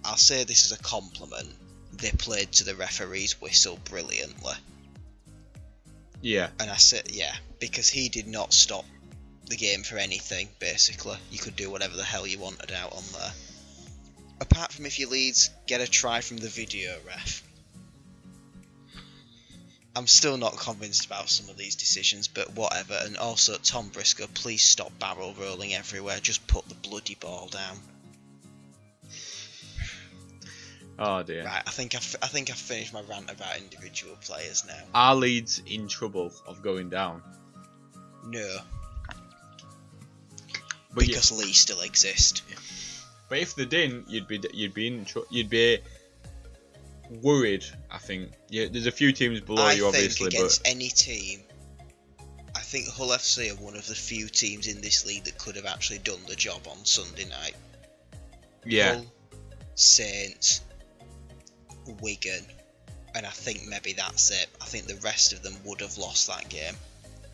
I'll 0.04 0.18
say 0.18 0.44
this 0.44 0.72
as 0.72 0.78
a 0.78 0.82
compliment. 0.82 1.50
They 1.94 2.12
played 2.12 2.52
to 2.54 2.64
the 2.64 2.76
referee's 2.76 3.40
whistle 3.42 3.78
brilliantly, 3.84 4.54
Yeah. 6.22 6.50
and 6.60 6.70
I 6.70 6.78
said, 6.78 7.12
yeah, 7.12 7.36
because 7.60 7.90
he 7.90 8.08
did 8.10 8.26
not 8.28 8.54
stop 8.54 8.86
the 9.48 9.58
game 9.58 9.84
for 9.84 9.98
anything. 9.98 10.48
Basically, 10.60 11.18
you 11.30 11.40
could 11.40 11.58
do 11.58 11.70
whatever 11.70 11.98
the 11.98 12.04
hell 12.04 12.26
you 12.26 12.40
wanted 12.40 12.72
out 12.72 12.94
on 12.94 13.04
there. 13.12 13.32
Apart 14.42 14.72
from 14.72 14.86
if 14.86 15.00
your 15.00 15.10
Leeds 15.10 15.50
get 15.68 15.82
a 15.82 15.88
try 15.88 16.22
from 16.22 16.38
the 16.38 16.48
video 16.48 16.96
ref. 17.06 17.44
I'm 19.96 20.08
still 20.08 20.38
not 20.38 20.58
convinced 20.58 21.06
about 21.06 21.30
some 21.30 21.50
of 21.50 21.58
these 21.58 21.76
decisions, 21.76 22.28
but 22.28 22.56
whatever. 22.56 22.98
And 23.02 23.18
also, 23.18 23.58
Tom 23.58 23.90
Briscoe, 23.90 24.28
please 24.34 24.64
stop 24.64 24.98
barrel 25.00 25.34
rolling 25.40 25.74
everywhere. 25.74 26.20
Just 26.22 26.46
put 26.48 26.68
the 26.70 26.76
bloody 26.76 27.16
ball 27.16 27.48
down. 27.48 27.78
Oh 30.98 31.24
dear. 31.24 31.46
Right, 31.46 31.64
I 31.66 31.72
think 31.72 31.96
I've, 31.96 32.16
I 32.22 32.28
think 32.28 32.50
I've 32.50 32.58
finished 32.58 32.94
my 32.94 33.02
rant 33.10 33.32
about 33.32 33.58
individual 33.58 34.16
players 34.22 34.66
now. 34.68 34.80
Are 34.94 35.16
Leeds 35.16 35.62
in 35.66 35.88
trouble 35.88 36.34
of 36.46 36.62
going 36.62 36.90
down? 36.90 37.24
No, 38.26 38.60
But 40.94 41.06
because 41.08 41.32
Leigh 41.32 41.54
still 41.54 41.82
exist. 41.82 42.44
But 43.30 43.38
if 43.38 43.56
they 43.56 43.66
didn't, 43.66 44.10
you'd 44.10 44.28
be 44.28 44.42
you'd 44.54 44.74
be 44.74 44.88
in 44.88 45.06
tr- 45.06 45.20
you'd 45.30 45.50
be 45.50 45.80
worried. 47.22 47.64
I 47.92 48.00
think. 48.00 48.32
Yeah, 48.50 48.66
there's 48.72 48.88
a 48.88 48.92
few 48.92 49.12
teams 49.12 49.40
below 49.42 49.64
I 49.64 49.74
you, 49.74 49.84
think 49.84 49.96
obviously, 49.96 50.28
against 50.28 50.64
but 50.64 50.72
any 50.72 50.90
team, 50.90 51.42
I 52.56 52.60
think 52.62 52.88
Hull 52.90 53.10
FC 53.10 53.52
are 53.52 53.64
one 53.64 53.76
of 53.76 53.86
the 53.88 53.96
few 53.96 54.28
teams 54.28 54.68
in 54.68 54.82
this 54.82 55.06
league 55.06 55.26
that 55.26 55.38
could 55.38 55.56
have 55.56 55.66
actually 55.66 56.00
done 56.00 56.20
the 56.28 56.36
job 56.36 56.68
on 56.68 56.84
Sunday 56.86 57.26
night. 57.26 57.56
yeah, 58.66 58.96
Hull, 58.96 59.06
Saints, 59.76 60.62
Wigan, 62.02 62.46
and 63.14 63.26
I 63.26 63.30
think 63.30 63.62
maybe 63.68 63.94
that's 63.94 64.32
it. 64.32 64.48
I 64.60 64.66
think 64.66 64.86
the 64.86 65.00
rest 65.04 65.34
of 65.34 65.44
them 65.44 65.54
would 65.66 65.82
have 65.82 65.98
lost 65.98 66.28
that 66.28 66.50
game. 66.50 66.76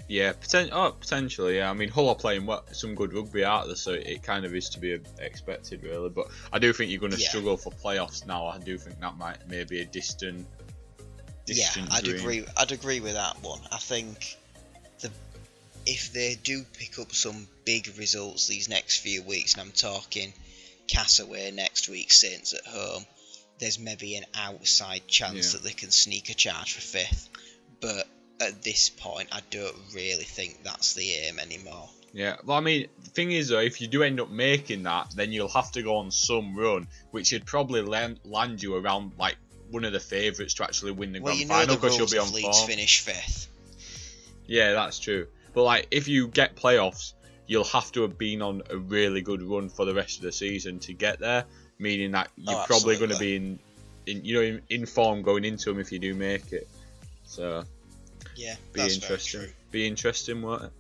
Yeah, 0.08 0.34
poten- 0.34 0.70
oh, 0.72 0.92
potentially. 0.92 1.58
Yeah, 1.58 1.70
I 1.70 1.74
mean, 1.74 1.90
Hull 1.90 2.10
are 2.10 2.16
playing 2.16 2.48
some 2.72 2.96
good 2.96 3.14
rugby 3.14 3.44
out 3.44 3.68
there, 3.68 3.76
so 3.76 3.92
it 3.94 4.22
kind 4.24 4.46
of 4.46 4.54
is 4.56 4.70
to 4.70 4.80
be 4.80 5.00
expected, 5.20 5.84
really. 5.84 6.10
But 6.10 6.28
I 6.54 6.60
do 6.60 6.72
think 6.74 6.92
you're 6.92 7.00
going 7.00 7.12
to 7.14 7.18
Yeah. 7.20 7.30
struggle 7.30 7.58
for 7.58 7.72
playoffs 7.72 8.26
now. 8.26 8.46
I 8.48 8.58
do 8.60 8.78
think 8.78 9.00
that 9.00 9.18
might 9.18 9.48
maybe 9.50 9.82
a 9.82 9.86
distant. 9.86 10.48
distant 11.46 11.88
yeah, 11.90 11.96
I'd 11.96 12.04
dream. 12.04 12.20
agree. 12.20 12.46
I'd 12.58 12.72
agree 12.72 13.00
with 13.00 13.14
that 13.14 13.42
one. 13.44 13.62
I 13.72 13.78
think 13.78 14.36
the 15.00 15.12
if 15.86 16.12
they 16.14 16.34
do 16.36 16.64
pick 16.74 16.98
up 16.98 17.14
some 17.14 17.48
big 17.66 17.94
results 18.00 18.48
these 18.48 18.68
next 18.70 18.98
few 19.00 19.22
weeks, 19.22 19.54
and 19.54 19.62
I'm 19.62 19.72
talking 19.72 20.34
Castaway 20.88 21.52
next 21.52 21.88
week, 21.90 22.12
Saints 22.12 22.54
at 22.54 22.66
home, 22.66 23.06
there's 23.60 23.78
maybe 23.80 24.16
an 24.16 24.26
outside 24.36 25.08
chance 25.08 25.48
Yeah. 25.48 25.52
that 25.60 25.64
they 25.64 25.74
can 25.74 25.92
sneak 25.92 26.30
a 26.30 26.34
charge 26.34 26.74
for 26.74 26.82
fifth. 26.82 27.30
But 27.80 28.08
at 28.42 28.62
this 28.64 28.90
point, 28.90 29.30
I 29.32 29.42
don't 29.50 29.76
really 29.94 30.24
think 30.24 30.64
that's 30.64 30.94
the 30.94 31.10
aim 31.10 31.40
anymore. 31.40 31.90
Yeah, 32.14 32.38
well, 32.46 32.58
I 32.58 32.62
mean, 32.62 32.88
the 33.04 33.10
thing 33.10 33.32
is 33.32 33.50
though, 33.50 33.60
if 33.60 33.82
you 33.82 33.88
do 33.88 34.02
end 34.04 34.20
up 34.22 34.30
making 34.30 34.84
that, 34.84 35.12
then 35.16 35.32
you'll 35.34 35.50
have 35.50 35.72
to 35.74 35.82
go 35.82 35.98
on 35.98 36.12
some 36.12 36.56
run, 36.56 36.88
which 37.12 37.28
should 37.28 37.46
probably 37.46 37.82
land, 37.82 38.20
land 38.24 38.64
you 38.64 38.76
around 38.76 39.12
like 39.20 39.36
one 39.70 39.84
of 39.84 39.92
the 39.92 40.00
favourites 40.00 40.54
to 40.56 40.64
actually 40.64 40.92
win 40.94 41.12
the 41.12 41.20
Well, 41.20 41.34
grand 41.34 41.40
you 41.42 41.46
know 41.48 41.54
final 41.56 41.76
because 41.76 41.98
you'll 41.98 42.08
be 42.08 42.18
on 42.18 42.32
Leeds 42.32 42.58
form. 42.58 42.70
finish 42.70 43.02
fifth. 43.02 43.48
Yeah, 44.48 44.74
that's 44.74 45.00
true. 45.00 45.28
But 45.54 45.64
like, 45.64 45.88
if 45.92 46.08
you 46.08 46.28
get 46.28 46.56
playoffs, 46.56 47.14
you'll 47.48 47.64
have 47.66 47.92
to 47.94 48.04
have 48.04 48.18
been 48.18 48.42
on 48.42 48.62
a 48.70 48.78
really 48.78 49.22
good 49.22 49.42
run 49.42 49.70
for 49.70 49.86
the 49.86 49.94
rest 49.94 50.18
of 50.18 50.24
the 50.24 50.32
season 50.32 50.80
to 50.80 50.94
get 50.94 51.20
there. 51.20 51.46
Meaning 51.80 52.12
that 52.12 52.30
oh, 52.32 52.52
you're 52.52 52.62
Oh, 52.62 52.66
probably 52.68 52.96
going 52.98 53.10
to 53.12 53.18
be 53.18 53.36
in, 53.36 53.60
in, 54.06 54.24
you 54.24 54.36
know, 54.36 54.42
in, 54.42 54.62
in 54.70 54.86
form 54.86 55.22
going 55.22 55.44
into 55.44 55.66
them 55.70 55.80
if 55.82 55.92
you 55.92 56.00
do 56.00 56.14
make 56.14 56.54
it. 56.54 56.70
So 57.26 57.66
Yeah, 58.36 58.56
be 58.74 58.82
that's 58.82 58.96
interesting. 58.96 59.48
Be 59.72 59.88
interesting, 59.88 60.42
won't 60.42 60.64
it? 60.64 60.72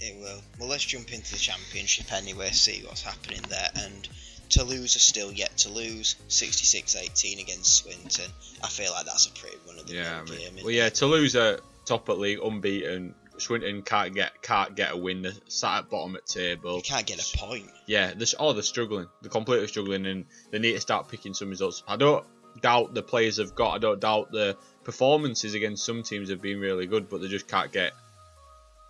It 0.00 0.20
will. 0.20 0.40
Well, 0.58 0.68
let's 0.68 0.84
jump 0.84 1.12
into 1.12 1.32
the 1.32 1.38
championship 1.38 2.12
anyway, 2.12 2.50
see 2.50 2.82
what's 2.84 3.02
happening 3.02 3.40
there. 3.48 3.70
And 3.76 4.08
Toulouse 4.48 4.96
are 4.96 5.00
still 5.00 5.30
yet 5.32 5.56
to 5.58 5.70
lose, 5.70 6.16
66-18 6.28 7.40
against 7.40 7.76
Swinton. 7.76 8.30
I 8.62 8.68
feel 8.68 8.90
like 8.92 9.06
that's 9.06 9.26
a 9.26 9.32
pretty 9.32 9.56
run 9.66 9.78
of 9.78 9.86
the 9.86 9.94
Yeah, 9.94 10.20
I 10.20 10.28
mean, 10.28 10.38
game. 10.38 10.64
well, 10.64 10.70
yeah, 10.72 10.88
Toulouse 10.88 11.36
are 11.36 11.60
top 11.84 12.08
at 12.08 12.18
league, 12.18 12.40
unbeaten. 12.42 13.14
Swinton 13.38 13.82
can't 13.82 14.14
get 14.14 14.42
can't 14.42 14.76
get 14.76 14.92
a 14.92 14.96
win. 14.96 15.22
They're 15.22 15.32
sat 15.48 15.78
at 15.78 15.90
bottom 15.90 16.16
at 16.16 16.26
table. 16.26 16.76
You 16.76 16.82
can't 16.82 17.06
get 17.06 17.18
a 17.18 17.38
point. 17.38 17.70
Yeah, 17.86 18.12
they're, 18.14 18.26
oh, 18.38 18.52
they're 18.52 18.62
struggling. 18.62 19.08
They're 19.22 19.30
completely 19.30 19.66
struggling, 19.68 20.06
and 20.06 20.26
they 20.50 20.58
need 20.58 20.74
to 20.74 20.80
start 20.80 21.08
picking 21.08 21.32
some 21.32 21.48
results. 21.48 21.82
I 21.88 21.96
don't 21.96 22.24
doubt 22.62 22.94
the 22.94 23.02
players 23.02 23.36
have 23.38 23.54
got. 23.54 23.74
I 23.74 23.78
don't 23.78 24.00
doubt 24.00 24.30
the 24.32 24.56
performances 24.84 25.54
against 25.54 25.84
some 25.84 26.02
teams 26.02 26.30
have 26.30 26.40
been 26.40 26.60
really 26.60 26.86
good, 26.86 27.08
but 27.08 27.20
they 27.20 27.28
just 27.28 27.48
can't 27.48 27.70
get. 27.72 27.92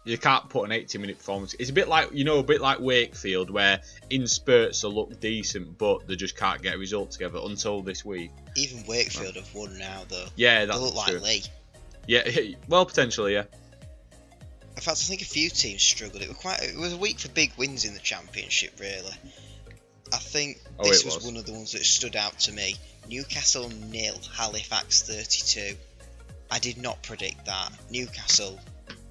You 0.04 0.18
can't 0.18 0.48
put 0.48 0.64
an 0.64 0.72
80 0.72 0.98
minute 0.98 1.18
performance. 1.18 1.54
It's 1.54 1.70
a 1.70 1.72
bit 1.72 1.86
like 1.88 2.12
you 2.12 2.24
know, 2.24 2.38
a 2.38 2.42
bit 2.42 2.60
like 2.60 2.80
Wakefield, 2.80 3.50
where 3.50 3.80
in 4.10 4.26
spurts 4.26 4.82
they 4.82 4.88
look 4.88 5.20
decent, 5.20 5.78
but 5.78 6.06
they 6.08 6.16
just 6.16 6.36
can't 6.36 6.60
get 6.60 6.74
a 6.74 6.78
result 6.78 7.12
together 7.12 7.38
until 7.42 7.82
this 7.82 8.04
week. 8.04 8.30
Even 8.56 8.84
Wakefield 8.86 9.36
have 9.36 9.54
won 9.54 9.78
now, 9.78 10.02
though. 10.08 10.26
Yeah, 10.34 10.60
They 10.60 10.66
that's 10.66 10.80
look 10.80 11.06
true. 11.06 11.18
like 11.18 11.22
Leigh. 11.24 11.42
Yeah, 12.08 12.28
well, 12.68 12.84
potentially, 12.84 13.34
yeah. 13.34 13.44
In 14.74 14.80
fact, 14.82 14.98
I 15.02 15.04
think 15.04 15.22
a 15.22 15.26
few 15.26 15.50
teams 15.50 15.82
struggled. 15.82 16.22
It 16.22 16.28
was 16.28 16.36
quite. 16.38 16.60
It 16.62 16.76
was 16.76 16.92
a 16.94 16.96
week 16.96 17.20
for 17.20 17.28
big 17.28 17.52
wins 17.56 17.84
in 17.84 17.94
the 17.94 18.00
championship, 18.00 18.72
really. 18.80 19.12
I 20.12 20.18
think 20.18 20.58
Oh, 20.78 20.84
this 20.84 21.04
was, 21.04 21.16
was. 21.16 21.24
one 21.26 21.36
of 21.36 21.46
the 21.46 21.52
ones 21.52 21.72
that 21.72 21.84
stood 21.84 22.16
out 22.16 22.38
to 22.40 22.52
me. 22.52 22.76
Newcastle 23.08 23.68
nil, 23.90 24.14
Halifax 24.34 25.02
thirty-two. 25.02 25.76
I 26.50 26.58
did 26.58 26.76
not 26.78 27.02
predict 27.02 27.46
that. 27.46 27.70
Newcastle, 27.90 28.60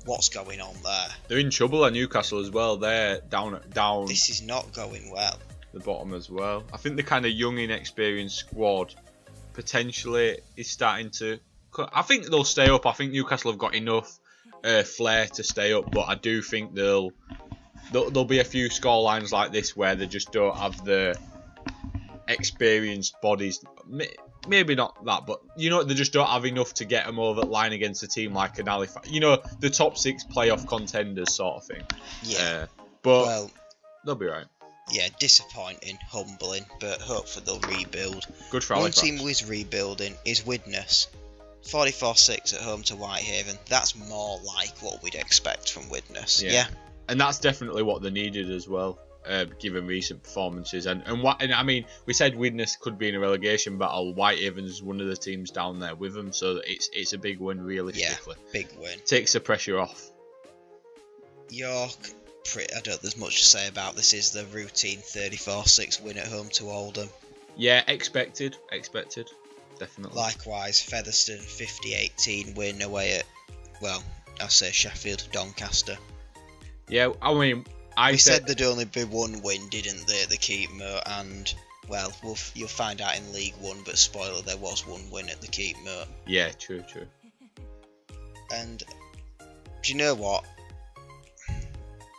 what's 0.05 0.29
going 0.29 0.61
on 0.61 0.75
there? 0.83 1.07
They're 1.27 1.39
in 1.39 1.49
trouble 1.49 1.85
at 1.85 1.93
Newcastle 1.93 2.39
as 2.39 2.51
well. 2.51 2.77
They're 2.77 3.19
down 3.21 3.59
down 3.73 4.05
This 4.05 4.29
is 4.29 4.41
not 4.41 4.71
going 4.73 5.11
well. 5.11 5.37
the 5.73 5.79
bottom 5.79 6.13
as 6.13 6.29
well. 6.29 6.63
I 6.73 6.77
think 6.77 6.97
the 6.97 7.03
kind 7.03 7.25
of 7.25 7.31
young, 7.31 7.57
inexperienced 7.57 8.37
squad 8.37 8.93
potentially 9.53 10.39
is 10.57 10.69
starting 10.69 11.09
to. 11.11 11.39
I 11.93 12.01
think 12.01 12.25
they'll 12.25 12.43
stay 12.43 12.69
up. 12.69 12.85
I 12.85 12.91
think 12.91 13.11
Newcastle 13.13 13.51
have 13.51 13.59
got 13.59 13.75
enough 13.75 14.19
uh, 14.63 14.83
flair 14.83 15.27
to 15.27 15.43
stay 15.43 15.71
up, 15.73 15.89
but 15.91 16.01
I 16.09 16.15
do 16.15 16.41
think 16.41 16.75
they'll, 16.75 17.11
there'll 17.91 18.09
there'll 18.11 18.25
be 18.25 18.39
a 18.39 18.43
few 18.45 18.69
score 18.69 19.01
lines 19.01 19.31
like 19.31 19.51
this 19.51 19.75
where 19.75 19.95
they 19.95 20.07
just 20.07 20.31
don't 20.31 20.55
have 20.55 20.83
the 20.85 21.17
experienced 22.27 23.19
bodies. 23.21 23.63
Maybe 24.47 24.73
not 24.75 25.05
that, 25.05 25.25
but 25.27 25.41
you 25.55 25.69
know 25.69 25.83
they 25.83 25.93
just 25.93 26.13
don't 26.13 26.27
have 26.27 26.45
enough 26.45 26.73
to 26.75 26.85
get 26.85 27.05
them 27.05 27.19
over 27.19 27.41
the 27.41 27.47
line 27.47 27.73
against 27.73 28.03
a 28.03 28.07
team 28.07 28.33
like 28.33 28.57
an 28.59 28.67
Halifax. 28.67 29.09
You 29.09 29.19
know 29.19 29.41
the 29.59 29.69
top 29.69 29.97
six 29.97 30.23
playoff 30.23 30.67
contenders 30.67 31.35
sort 31.35 31.57
of 31.57 31.65
thing. 31.65 31.83
Yeah. 32.23 32.39
Uh, 32.39 32.67
but 33.03 33.25
well, 33.25 33.51
they'll 34.05 34.15
be 34.15 34.25
right. 34.27 34.45
yeah, 34.91 35.07
disappointing, 35.19 35.97
humbling, 36.07 36.65
but 36.79 37.01
hopefully 37.01 37.45
they'll 37.45 37.77
rebuild. 37.77 38.25
Good 38.49 38.63
for 38.63 38.73
One 38.73 38.81
Halifax. 38.81 39.01
team 39.01 39.17
who 39.17 39.27
is 39.27 39.47
rebuilding 39.47 40.15
is 40.25 40.45
Widnes. 40.45 41.07
44-6 41.63 42.55
at 42.55 42.61
home 42.61 42.81
to 42.83 42.95
Whitehaven. 42.95 43.55
That's 43.69 43.95
more 43.95 44.39
like 44.43 44.75
what 44.81 45.03
we'd 45.03 45.13
expect 45.13 45.71
from 45.71 45.89
Widnes. 45.89 46.41
Yeah. 46.41 46.51
yeah. 46.51 46.65
And 47.11 47.19
that's 47.19 47.39
definitely 47.39 47.83
what 47.83 48.01
they 48.01 48.09
needed 48.09 48.49
as 48.49 48.69
well, 48.69 48.97
uh, 49.27 49.43
given 49.59 49.85
recent 49.85 50.23
performances. 50.23 50.85
And 50.85 51.03
and 51.05 51.21
what 51.21 51.41
and 51.41 51.53
I 51.53 51.61
mean, 51.61 51.85
we 52.05 52.13
said 52.13 52.35
Widnes 52.37 52.77
could 52.79 52.97
be 52.97 53.09
in 53.09 53.15
a 53.15 53.19
relegation 53.19 53.77
battle. 53.77 54.13
Whitehaven's 54.13 54.81
one 54.81 55.01
of 55.01 55.07
the 55.07 55.17
teams 55.17 55.51
down 55.51 55.79
there 55.79 55.93
with 55.93 56.13
them, 56.13 56.31
so 56.31 56.61
it's 56.65 56.89
it's 56.93 57.11
a 57.11 57.17
big 57.17 57.39
win 57.39 57.61
realistically. 57.61 58.37
big 58.53 58.69
win. 58.79 58.97
Takes 59.05 59.33
the 59.33 59.41
pressure 59.41 59.77
off. 59.77 60.09
York, 61.49 61.97
pretty, 62.45 62.73
I 62.73 62.79
don't 62.79 63.01
there's 63.01 63.17
much 63.17 63.41
to 63.41 63.47
say 63.47 63.67
about 63.67 63.97
this. 63.97 64.13
Is 64.13 64.31
the 64.31 64.45
routine 64.45 64.99
34-6 64.99 66.01
win 66.01 66.17
at 66.17 66.27
home 66.27 66.47
to 66.53 66.69
Oldham. 66.69 67.09
Yeah, 67.57 67.83
expected, 67.85 68.55
expected, 68.71 69.29
definitely. 69.77 70.15
Likewise, 70.15 70.81
Featherstone 70.81 71.39
50-18 71.39 72.55
win 72.55 72.81
away 72.81 73.17
at, 73.17 73.25
well, 73.81 74.01
I 74.39 74.47
say 74.47 74.71
Sheffield, 74.71 75.27
Doncaster. 75.33 75.97
Yeah, 76.91 77.11
I 77.21 77.33
mean, 77.33 77.65
I 77.97 78.11
we 78.11 78.17
said, 78.17 78.47
said 78.47 78.47
there'd 78.47 78.69
only 78.69 78.85
be 78.85 79.03
one 79.03 79.41
win, 79.41 79.67
didn't 79.69 80.05
they, 80.07 80.25
the 80.25 80.37
Keepmoat? 80.37 81.01
And, 81.05 81.53
well, 81.87 82.13
we'll 82.21 82.33
f- 82.33 82.51
you'll 82.53 82.67
find 82.67 83.01
out 83.01 83.17
in 83.17 83.33
League 83.33 83.55
One, 83.59 83.77
but 83.85 83.97
spoiler, 83.97 84.41
there 84.41 84.57
was 84.57 84.85
one 84.85 85.09
win 85.09 85.29
at 85.29 85.41
the 85.41 85.47
Keepmoat. 85.47 86.05
yeah, 86.27 86.49
true, 86.51 86.83
true. 86.87 87.07
And, 88.53 88.83
do 89.81 89.91
you 89.91 89.97
know 89.97 90.13
what? 90.13 90.45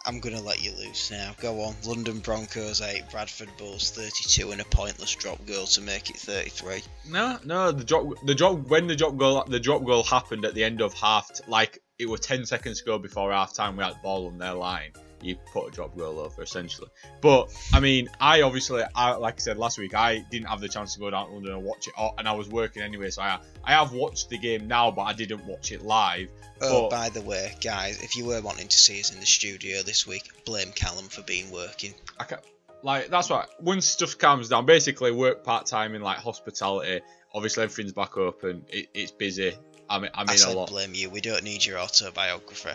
I'm 0.05 0.19
going 0.19 0.35
to 0.35 0.43
let 0.43 0.65
you 0.65 0.73
loose 0.73 1.13
now. 1.13 1.33
Go 1.41 1.61
on. 1.61 1.77
London 1.85 2.19
Broncos 2.19 2.81
8, 2.81 3.05
Bradford 3.13 3.51
Bulls 3.57 3.91
32, 3.93 4.51
and 4.51 4.61
a 4.61 4.65
pointless 4.65 5.15
drop 5.15 5.45
goal 5.47 5.67
to 5.67 5.81
make 5.81 6.11
it 6.11 6.17
33. 6.17 6.83
No, 7.09 7.39
no, 7.45 7.71
the 7.71 7.85
drop, 7.85 8.07
the 8.25 8.35
drop, 8.35 8.59
when 8.69 8.89
the 8.89 8.97
drop 8.97 9.17
goal, 9.17 9.45
the 9.47 9.61
drop 9.61 9.85
goal 9.85 10.03
happened 10.03 10.45
at 10.45 10.55
the 10.55 10.65
end 10.65 10.81
of 10.81 10.93
half, 10.95 11.31
like 11.47 11.81
it 12.03 12.09
was 12.09 12.21
ten 12.21 12.45
seconds 12.45 12.81
to 12.81 12.85
go 12.85 12.99
before 12.99 13.33
half 13.33 13.55
time. 13.55 13.77
We 13.77 13.85
had 13.85 13.95
the 13.95 13.99
ball 14.03 14.27
on 14.27 14.39
their 14.39 14.55
line. 14.55 14.93
You 15.23 15.37
put 15.53 15.69
a 15.69 15.71
drop 15.71 15.97
goal 15.97 16.19
over 16.19 16.43
essentially. 16.43 16.89
But 17.21 17.53
I 17.73 17.79
mean, 17.79 18.09
I 18.21 18.43
obviously, 18.43 18.83
I 18.95 19.13
like 19.13 19.35
I 19.35 19.39
said 19.39 19.57
last 19.57 19.79
week, 19.79 19.95
I 19.95 20.19
didn't 20.31 20.49
have 20.49 20.61
the 20.61 20.69
chance 20.69 20.95
to 20.95 21.01
go 21.01 21.11
down 21.11 21.29
to 21.29 21.33
London 21.35 21.53
and 21.55 21.63
watch 21.65 21.87
it, 21.87 21.95
and 22.19 22.29
I 22.29 22.33
was 22.33 22.49
working 22.49 22.83
anyway. 22.83 23.11
So 23.11 23.23
I, 23.23 23.39
I 23.65 23.73
have 23.73 23.93
watched 23.93 24.31
the 24.31 24.39
game 24.39 24.67
now, 24.67 24.91
but 24.91 25.03
I 25.03 25.13
didn't 25.13 25.45
watch 25.47 25.71
it 25.71 25.83
live. 25.83 26.29
Oh, 26.61 26.83
But- 26.83 26.91
by 26.91 27.09
the 27.11 27.23
way, 27.23 27.55
guys, 27.63 28.03
if 28.03 28.17
you 28.17 28.25
were 28.25 28.41
wanting 28.41 28.67
to 28.69 28.77
see 28.79 28.99
us 29.01 29.13
in 29.13 29.21
the 29.21 29.27
studio 29.27 29.83
this 29.83 30.07
week, 30.09 30.29
blame 30.45 30.73
Callum 30.73 31.07
for 31.07 31.23
being 31.23 31.51
working. 31.53 31.95
I 32.19 32.25
can 32.25 32.39
like 32.83 33.09
that's 33.09 33.31
why 33.31 33.45
once 33.61 33.87
stuff 33.87 34.19
calms 34.19 34.49
down, 34.49 34.67
basically 34.67 35.13
work 35.13 35.45
part 35.45 35.67
time 35.67 35.95
in 35.95 36.03
like 36.03 36.19
hospitality. 36.19 37.01
Obviously, 37.33 37.63
everything's 37.63 37.93
back 37.93 38.17
open. 38.19 38.65
It, 38.69 38.89
it's 38.93 39.13
busy. 39.13 39.55
I'm, 39.93 40.05
I'm 40.15 40.29
I 40.31 40.35
in 40.35 40.41
a 40.49 40.53
lot. 40.53 40.71
blame 40.71 40.95
you. 40.95 41.11
We 41.11 41.21
don't 41.21 41.45
need 41.45 41.65
your 41.65 41.79
autobiography. 41.79 42.71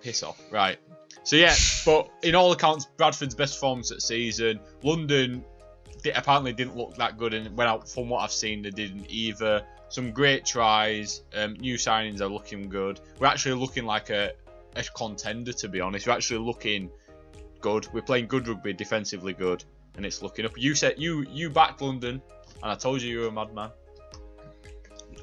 piss 0.00 0.24
off. 0.24 0.40
Right. 0.50 0.78
So 1.22 1.36
yeah, 1.36 1.54
but 1.84 2.10
in 2.22 2.34
all 2.34 2.52
accounts, 2.52 2.86
Bradford's 2.96 3.34
best 3.34 3.54
performance 3.54 3.92
at 3.92 4.02
season. 4.02 4.58
London 4.82 5.44
apparently 6.14 6.52
didn't 6.52 6.76
look 6.76 6.96
that 6.96 7.18
good, 7.18 7.34
and 7.34 7.56
when 7.56 7.66
I, 7.68 7.78
from 7.78 8.08
what 8.08 8.22
I've 8.22 8.32
seen, 8.32 8.62
they 8.62 8.70
didn't 8.70 9.06
either. 9.08 9.64
Some 9.88 10.10
great 10.10 10.44
tries. 10.44 11.22
Um, 11.34 11.54
new 11.54 11.76
signings 11.76 12.20
are 12.20 12.26
looking 12.26 12.68
good. 12.68 13.00
We're 13.20 13.28
actually 13.28 13.54
looking 13.54 13.84
like 13.84 14.10
a, 14.10 14.32
a 14.74 14.82
contender, 14.82 15.52
to 15.52 15.68
be 15.68 15.80
honest. 15.80 16.08
We're 16.08 16.14
actually 16.14 16.44
looking 16.44 16.90
good. 17.60 17.86
We're 17.92 18.02
playing 18.02 18.26
good 18.26 18.48
rugby, 18.48 18.72
defensively 18.72 19.32
good, 19.32 19.64
and 19.96 20.04
it's 20.04 20.22
looking 20.22 20.44
up. 20.44 20.52
You 20.56 20.74
said 20.74 20.96
you 20.98 21.24
you 21.30 21.50
backed 21.50 21.80
London, 21.80 22.20
and 22.62 22.72
I 22.72 22.74
told 22.74 23.02
you 23.02 23.10
you 23.10 23.20
were 23.20 23.28
a 23.28 23.32
madman. 23.32 23.70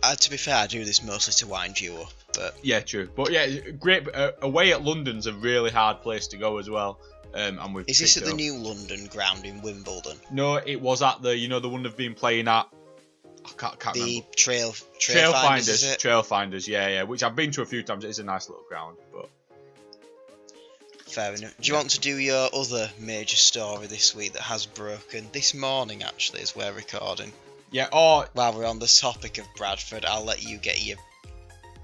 Uh, 0.04 0.16
to 0.16 0.30
be 0.30 0.36
fair, 0.36 0.56
I 0.56 0.68
do 0.68 0.84
this 0.84 1.02
mostly 1.02 1.34
to 1.36 1.48
wind 1.48 1.80
you 1.80 1.96
up, 1.96 2.12
but 2.34 2.58
Yeah, 2.62 2.82
true. 2.82 3.10
But 3.16 3.32
yeah, 3.32 3.48
great. 3.72 4.06
Uh, 4.14 4.34
away 4.42 4.74
at 4.74 4.84
London's 4.84 5.28
a 5.28 5.34
really 5.34 5.72
hard 5.72 6.02
place 6.02 6.28
to 6.28 6.38
go 6.38 6.58
as 6.58 6.70
well. 6.70 7.00
Um, 7.34 7.58
and 7.58 7.74
we've 7.74 7.88
is 7.88 8.00
this 8.00 8.18
at 8.18 8.26
the 8.26 8.34
new 8.34 8.56
London 8.58 9.08
ground 9.08 9.46
in 9.46 9.62
Wimbledon? 9.62 10.18
No, 10.30 10.58
it 10.58 10.80
was 10.80 11.02
at 11.02 11.22
the 11.22 11.36
you 11.36 11.48
know 11.48 11.60
the 11.60 11.70
one 11.70 11.84
they've 11.84 11.96
been 11.96 12.16
playing 12.16 12.50
at. 12.50 12.68
I 13.46 13.50
can't, 13.58 13.80
can't 13.80 13.96
The 13.96 14.02
remember. 14.02 14.28
Trail 14.36 14.72
Trail, 15.00 15.32
Trail 15.32 15.32
Finders, 15.32 15.48
Finders, 15.48 15.70
is 15.70 15.84
it? 15.84 16.00
Trail 16.00 16.22
Finders, 16.22 16.68
yeah, 16.68 16.88
yeah. 16.90 17.04
Which 17.04 17.24
I've 17.24 17.36
been 17.36 17.52
to 17.52 17.62
a 17.62 17.66
few 17.66 17.82
times. 17.82 18.04
It 18.04 18.10
is 18.10 18.20
a 18.20 18.24
nice 18.24 18.50
little 18.50 18.66
ground, 18.68 18.98
but 19.12 19.30
Fair 21.08 21.34
enough. 21.34 21.56
Do 21.62 21.68
you 21.68 21.76
want 21.76 21.92
to 21.92 22.00
do 22.00 22.18
your 22.18 22.50
other 22.54 22.90
major 23.00 23.38
story 23.38 23.88
this 23.88 24.16
week 24.16 24.34
that 24.34 24.42
has 24.42 24.66
broken? 24.66 25.28
This 25.32 25.54
morning, 25.54 26.04
actually, 26.04 26.42
as 26.42 26.56
we're 26.56 26.74
recording. 26.74 27.32
Yeah. 27.74 27.88
Oh, 27.92 28.26
While 28.34 28.54
we're 28.54 28.66
on 28.66 28.80
the 28.80 28.88
topic 28.88 29.38
of 29.40 29.46
Bradford, 29.58 30.06
I'll 30.06 30.24
let 30.24 30.44
you 30.44 30.58
get 30.58 30.86
your 30.86 30.98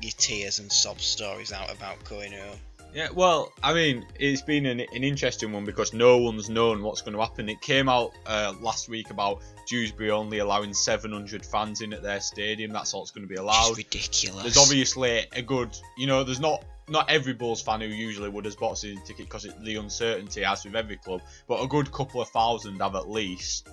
your 0.01 0.13
tears 0.17 0.59
and 0.59 0.71
sob 0.71 1.01
stories 1.01 1.51
out 1.51 1.69
about 1.75 2.01
going 2.05 2.31
home. 2.31 2.57
yeah. 2.93 3.09
Well, 3.13 3.51
I 3.61 3.73
mean, 3.73 4.05
it's 4.17 4.41
been 4.41 4.65
an, 4.65 4.79
an 4.79 5.03
interesting 5.03 5.51
one 5.51 5.65
because 5.65 5.91
no 5.93 6.17
one's 6.19 6.49
known 6.49 6.81
what's 6.83 7.01
going 7.01 7.15
to 7.15 7.19
happen. 7.21 7.49
It 7.49 7.59
came 7.59 7.89
out 7.89 8.13
uh, 8.25 8.53
last 8.61 8.87
week 8.87 9.09
about 9.09 9.41
Dewsbury 9.67 10.09
only 10.11 10.37
allowing 10.37 10.73
700 10.73 11.45
fans 11.45 11.81
in 11.81 11.91
at 11.91 12.01
their 12.01 12.21
stadium. 12.21 12.71
That's 12.71 12.93
all 12.93 13.01
it's 13.01 13.11
going 13.11 13.23
to 13.23 13.27
be 13.27 13.33
It's 13.33 13.41
allowed. 13.41 13.77
ridiculous. 13.77 14.41
There's 14.43 14.57
obviously 14.57 15.25
a 15.33 15.41
good, 15.41 15.77
you 15.97 16.07
know, 16.07 16.23
there's 16.23 16.39
not 16.39 16.63
not 16.87 17.07
every 17.09 17.33
Bulls 17.33 17.61
fan 17.61 17.81
who 17.81 17.87
usually 17.87 18.29
would 18.29 18.45
have 18.45 18.57
bought 18.57 18.73
a 18.73 18.75
season 18.77 19.03
ticket 19.05 19.25
because 19.27 19.45
of 19.45 19.63
the 19.63 19.75
uncertainty, 19.75 20.43
as 20.45 20.63
with 20.65 20.75
every 20.75 20.95
club, 20.97 21.21
but 21.47 21.61
a 21.61 21.67
good 21.67 21.91
couple 21.91 22.19
of 22.21 22.29
thousand 22.29 22.79
have 22.79 22.95
at 22.95 23.07
least. 23.09 23.67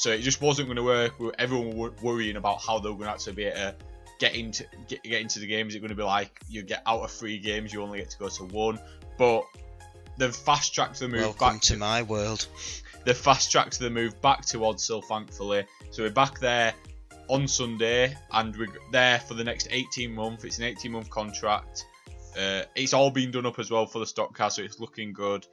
So 0.00 0.10
it 0.10 0.22
just 0.22 0.40
wasn't 0.40 0.68
going 0.68 0.76
to 0.76 0.82
work. 0.82 1.12
Everyone 1.38 1.76
were 1.76 1.92
worrying 2.02 2.36
about 2.36 2.62
how 2.62 2.78
they 2.78 2.88
were 2.88 2.94
going 2.94 3.08
to 3.08 3.12
actually 3.12 3.34
be 3.34 3.44
able 3.44 3.72
to 3.72 3.74
get 4.18 4.34
into 4.34 4.64
get, 4.88 5.02
get 5.02 5.20
into 5.20 5.40
the 5.40 5.46
game. 5.46 5.68
Is 5.68 5.74
it 5.74 5.80
going 5.80 5.90
to 5.90 5.94
be 5.94 6.02
like 6.02 6.40
you 6.48 6.62
get 6.62 6.82
out 6.86 7.02
of 7.02 7.10
three 7.10 7.38
games, 7.38 7.70
you 7.70 7.82
only 7.82 7.98
get 7.98 8.08
to 8.08 8.18
go 8.18 8.28
to 8.30 8.44
one? 8.44 8.80
But 9.18 9.44
they've 10.16 10.34
fast 10.34 10.74
tracked 10.74 11.00
the 11.00 11.08
move 11.08 11.20
Welcome 11.20 11.56
back 11.56 11.60
to 11.62 11.76
my 11.76 12.00
world. 12.00 12.46
the 13.04 13.12
fast 13.12 13.52
tracked 13.52 13.78
the 13.78 13.90
move 13.90 14.22
back 14.22 14.46
to 14.46 14.58
Odsal, 14.60 15.04
thankfully. 15.04 15.66
So 15.90 16.02
we're 16.02 16.10
back 16.10 16.38
there 16.40 16.72
on 17.28 17.46
Sunday, 17.46 18.16
and 18.32 18.56
we're 18.56 18.68
there 18.92 19.20
for 19.20 19.34
the 19.34 19.44
next 19.44 19.68
18 19.70 20.14
months. 20.14 20.44
It's 20.44 20.56
an 20.56 20.64
18 20.64 20.92
month 20.92 21.10
contract, 21.10 21.84
Uh, 22.38 22.62
it's 22.74 22.94
all 22.94 23.10
been 23.10 23.30
done 23.32 23.44
up 23.44 23.58
as 23.58 23.70
well 23.70 23.84
for 23.84 23.98
the 23.98 24.06
stock 24.06 24.32
car, 24.34 24.50
so 24.50 24.62
it's 24.62 24.80
looking 24.80 25.12
good. 25.12 25.46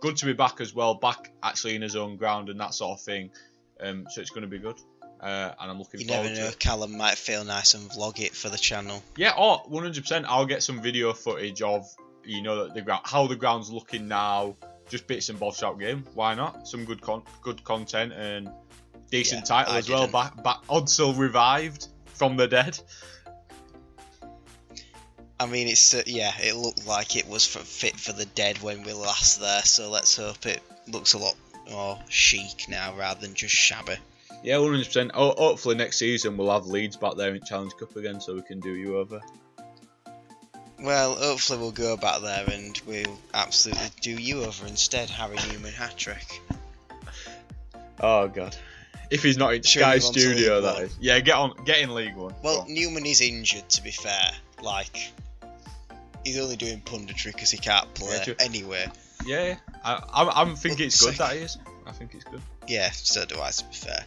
Good 0.00 0.16
to 0.16 0.26
be 0.26 0.32
back 0.32 0.62
as 0.62 0.74
well, 0.74 0.94
back 0.94 1.30
actually 1.42 1.74
in 1.74 1.82
his 1.82 1.96
own 1.96 2.16
ground 2.16 2.48
and 2.48 2.58
that 2.60 2.72
sort 2.72 2.98
of 2.98 3.04
thing. 3.04 3.30
Um, 3.82 4.06
so 4.10 4.20
it's 4.20 4.30
going 4.30 4.42
to 4.42 4.48
be 4.48 4.58
good, 4.58 4.78
uh, 5.20 5.52
and 5.60 5.70
I'm 5.70 5.78
looking 5.78 6.00
You 6.00 6.06
forward 6.06 6.22
never 6.24 6.34
to 6.34 6.40
know, 6.42 6.48
it. 6.48 6.58
Callum 6.58 6.96
might 6.96 7.16
feel 7.16 7.44
nice 7.44 7.74
and 7.74 7.90
vlog 7.90 8.20
it 8.20 8.34
for 8.34 8.48
the 8.48 8.58
channel. 8.58 9.02
Yeah, 9.16 9.32
oh, 9.36 9.62
100%. 9.70 10.24
I'll 10.26 10.46
get 10.46 10.62
some 10.62 10.80
video 10.82 11.12
footage 11.12 11.62
of 11.62 11.86
you 12.24 12.42
know 12.42 12.68
the 12.68 12.82
ground, 12.82 13.02
how 13.04 13.26
the 13.26 13.36
ground's 13.36 13.70
looking 13.70 14.08
now. 14.08 14.56
Just 14.88 15.06
bits 15.06 15.28
and 15.28 15.38
bobs 15.38 15.62
out 15.62 15.78
game. 15.78 16.04
Why 16.14 16.34
not? 16.34 16.66
Some 16.66 16.84
good 16.84 17.00
con- 17.00 17.22
good 17.42 17.62
content 17.62 18.12
and 18.12 18.50
decent 19.10 19.42
Yeah, 19.42 19.44
title 19.56 19.74
I 19.74 19.78
as 19.78 19.88
well. 19.88 20.00
didn't. 20.00 20.12
Back 20.12 20.42
back 20.42 20.66
Odsal 20.68 21.16
revived 21.16 21.86
from 22.06 22.36
the 22.36 22.48
dead. 22.48 22.78
I 25.38 25.46
mean, 25.46 25.68
it's 25.68 25.94
uh, 25.94 26.02
yeah, 26.06 26.32
it 26.40 26.54
looked 26.56 26.86
like 26.86 27.16
it 27.16 27.26
was 27.28 27.46
for, 27.46 27.60
fit 27.60 27.96
for 27.98 28.12
the 28.12 28.26
dead 28.26 28.60
when 28.62 28.82
we 28.82 28.92
were 28.92 28.98
last 29.00 29.40
there. 29.40 29.62
So 29.62 29.90
let's 29.90 30.16
hope 30.16 30.44
it 30.44 30.60
looks 30.88 31.14
a 31.14 31.18
lot 31.18 31.34
more 31.70 31.98
chic 32.08 32.66
now 32.68 32.94
rather 32.96 33.20
than 33.20 33.34
just 33.34 33.54
shabby. 33.54 33.96
Yeah, 34.42 34.56
100%. 34.56 35.10
Oh, 35.14 35.34
hopefully 35.36 35.74
next 35.74 35.98
season 35.98 36.36
we'll 36.36 36.50
have 36.50 36.66
Leeds 36.66 36.96
back 36.96 37.16
there 37.16 37.34
in 37.34 37.42
Challenge 37.42 37.72
Cup 37.78 37.94
again, 37.96 38.20
so 38.20 38.34
we 38.34 38.42
can 38.42 38.60
do 38.60 38.74
you 38.74 38.96
over. 38.96 39.20
Well, 40.80 41.14
hopefully 41.14 41.58
we'll 41.58 41.72
go 41.72 41.96
back 41.96 42.22
there 42.22 42.48
and 42.48 42.80
we'll 42.86 43.18
absolutely 43.34 43.88
do 44.00 44.12
you 44.12 44.44
over 44.44 44.66
instead, 44.66 45.10
Harry 45.10 45.36
Newman 45.50 45.72
hat 45.72 45.96
trick. 45.96 46.26
Oh 48.02 48.28
god. 48.28 48.56
If 49.10 49.22
he's 49.22 49.36
not 49.36 49.52
in 49.52 49.62
Should 49.62 49.82
Sky 49.82 49.98
Studio, 49.98 50.62
that 50.62 50.74
One? 50.76 50.84
is. 50.84 50.96
Yeah, 51.00 51.20
get 51.20 51.34
on, 51.34 51.52
get 51.66 51.80
in 51.80 51.94
League 51.94 52.16
One. 52.16 52.34
Well, 52.42 52.60
on. 52.60 52.72
Newman 52.72 53.04
is 53.04 53.20
injured, 53.20 53.68
to 53.68 53.82
be 53.82 53.90
fair. 53.90 54.30
Like, 54.62 55.12
he's 56.24 56.38
only 56.38 56.56
doing 56.56 56.80
punditry 56.80 57.26
because 57.26 57.50
he 57.50 57.58
can't 57.58 57.92
play 57.92 58.22
Yeah, 58.26 58.34
anyway. 58.38 58.86
Yeah. 59.24 59.56
I, 59.84 60.02
I, 60.12 60.42
I 60.42 60.54
think 60.54 60.80
it's 60.80 61.04
good 61.04 61.14
that 61.16 61.36
he 61.36 61.42
is. 61.42 61.58
I 61.86 61.92
think 61.92 62.14
it's 62.14 62.24
good. 62.24 62.40
Yeah, 62.68 62.90
so 62.90 63.24
do 63.24 63.40
I, 63.40 63.50
to 63.50 63.64
be 63.64 63.74
fair. 63.74 64.04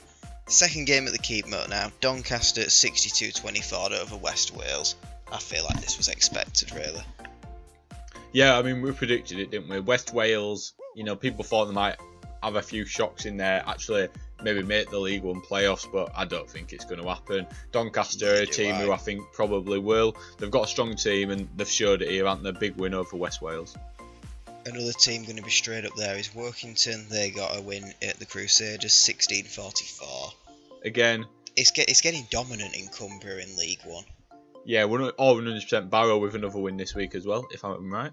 Second 0.47 0.85
game 0.85 1.07
at 1.07 1.13
the 1.13 1.19
Keepmoat 1.19 1.69
now. 1.69 1.91
Doncaster 2.01 2.61
62-24 2.61 3.91
over 4.01 4.17
West 4.17 4.55
Wales. 4.55 4.95
I 5.31 5.37
feel 5.37 5.63
like 5.63 5.81
this 5.81 5.97
was 5.97 6.09
expected, 6.09 6.73
really. 6.73 7.03
Yeah, 8.31 8.57
I 8.57 8.61
mean, 8.61 8.81
we 8.81 8.91
predicted 8.91 9.39
it, 9.39 9.51
didn't 9.51 9.69
we? 9.69 9.79
West 9.79 10.13
Wales, 10.13 10.73
you 10.95 11.03
know, 11.03 11.15
people 11.15 11.43
thought 11.43 11.65
they 11.65 11.73
might 11.73 11.97
have 12.41 12.55
a 12.55 12.61
few 12.61 12.85
shocks 12.85 13.25
in 13.25 13.37
there, 13.37 13.63
actually 13.65 14.09
maybe 14.43 14.63
make 14.63 14.89
the 14.89 14.99
League 14.99 15.23
One 15.23 15.41
playoffs, 15.41 15.89
but 15.91 16.11
I 16.15 16.25
don't 16.25 16.49
think 16.49 16.73
it's 16.73 16.85
going 16.85 17.01
to 17.01 17.07
happen. 17.07 17.47
Doncaster, 17.71 18.33
a 18.33 18.45
team 18.45 18.75
who 18.75 18.91
I 18.91 18.97
think 18.97 19.23
probably 19.33 19.79
will. 19.79 20.15
They've 20.37 20.51
got 20.51 20.65
a 20.65 20.67
strong 20.67 20.95
team 20.95 21.31
and 21.31 21.47
they've 21.55 21.69
showed 21.69 22.01
it 22.01 22.09
here, 22.09 22.27
haven't 22.27 22.43
they? 22.43 22.51
Big 22.51 22.75
win 22.75 22.93
over 22.93 23.15
West 23.15 23.41
Wales. 23.41 23.75
Another 24.65 24.93
team 24.93 25.23
going 25.23 25.35
to 25.35 25.43
be 25.43 25.49
straight 25.51 25.85
up 25.85 25.93
there 25.97 26.15
is 26.17 26.29
Workington. 26.29 27.07
They 27.09 27.31
got 27.31 27.57
a 27.57 27.61
win 27.61 27.93
at 28.01 28.17
the 28.19 28.25
Crusaders 28.25 28.93
16-44. 28.93 30.31
Again, 30.85 31.25
It's, 31.55 31.71
get, 31.71 31.89
it's 31.89 32.01
getting 32.01 32.25
dominant 32.29 32.75
in 32.75 32.87
Cumbria 32.87 33.37
in 33.39 33.55
League 33.57 33.81
One. 33.85 34.05
yeah, 34.65 34.85
we're 34.85 35.09
all 35.11 35.35
100% 35.37 35.89
Barrow 35.89 36.17
with 36.17 36.35
another 36.35 36.59
win 36.59 36.77
this 36.77 36.95
week 36.95 37.13
as 37.15 37.25
well, 37.25 37.45
if 37.51 37.63
I'm 37.65 37.91
right. 37.93 38.11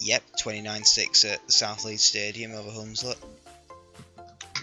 Yep, 0.00 0.22
29-6 0.42 1.32
at 1.32 1.46
the 1.46 1.52
South 1.52 1.84
Leeds 1.84 2.02
Stadium 2.02 2.52
over 2.52 2.70
Hunslet. 2.70 3.16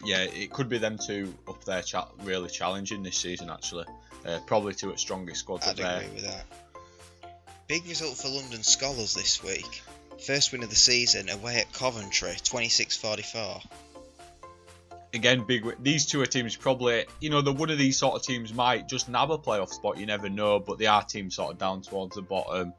Yeah, 0.03 0.20
it 0.24 0.51
could 0.51 0.68
be 0.70 0.77
them 0.77 0.98
two 0.98 1.34
up 1.48 1.63
there 1.63 1.82
cha- 1.82 2.10
really 2.24 2.50
challenging 2.50 3.03
this 3.03 3.18
season, 3.18 3.50
actually. 3.50 3.86
Uh, 4.25 4.39
probably 4.48 4.74
two 4.74 4.91
at 4.91 5.00
strongest 5.00 5.39
squads 5.41 5.65
I'd 5.68 5.77
there. 5.77 5.98
agree 6.01 6.10
with 6.13 6.25
that. 6.25 6.44
Big 7.68 7.86
result 7.88 8.18
for 8.18 8.27
London 8.27 8.63
Scholars 8.63 9.13
this 9.13 9.41
week. 9.44 9.82
First 10.26 10.52
win 10.52 10.64
of 10.64 10.70
the 10.70 10.76
season 10.76 11.30
away 11.30 11.58
at 11.58 11.72
Coventry, 11.74 12.32
26-44. 12.32 13.66
again, 15.13 15.43
big. 15.46 15.65
These 15.82 16.06
two 16.06 16.22
are 16.22 16.26
teams 16.26 16.56
probably, 16.56 17.06
you 17.20 17.30
know, 17.30 17.41
the 17.41 17.54
one 17.54 17.70
of 17.70 17.78
these 17.78 17.98
sort 17.98 18.15
of 18.15 18.24
teams 18.24 18.54
might 18.54 18.88
just 18.88 19.10
nab 19.10 19.32
a 19.32 19.38
playoff 19.38 19.70
spot. 19.70 19.98
You 19.98 20.06
never 20.06 20.30
know, 20.30 20.60
but 20.60 20.78
they 20.78 20.86
are 20.88 21.04
teams 21.04 21.36
sort 21.36 21.54
of 21.54 21.58
down 21.58 21.82
towards 21.82 22.15
the 22.15 22.22
bottom, 22.22 22.74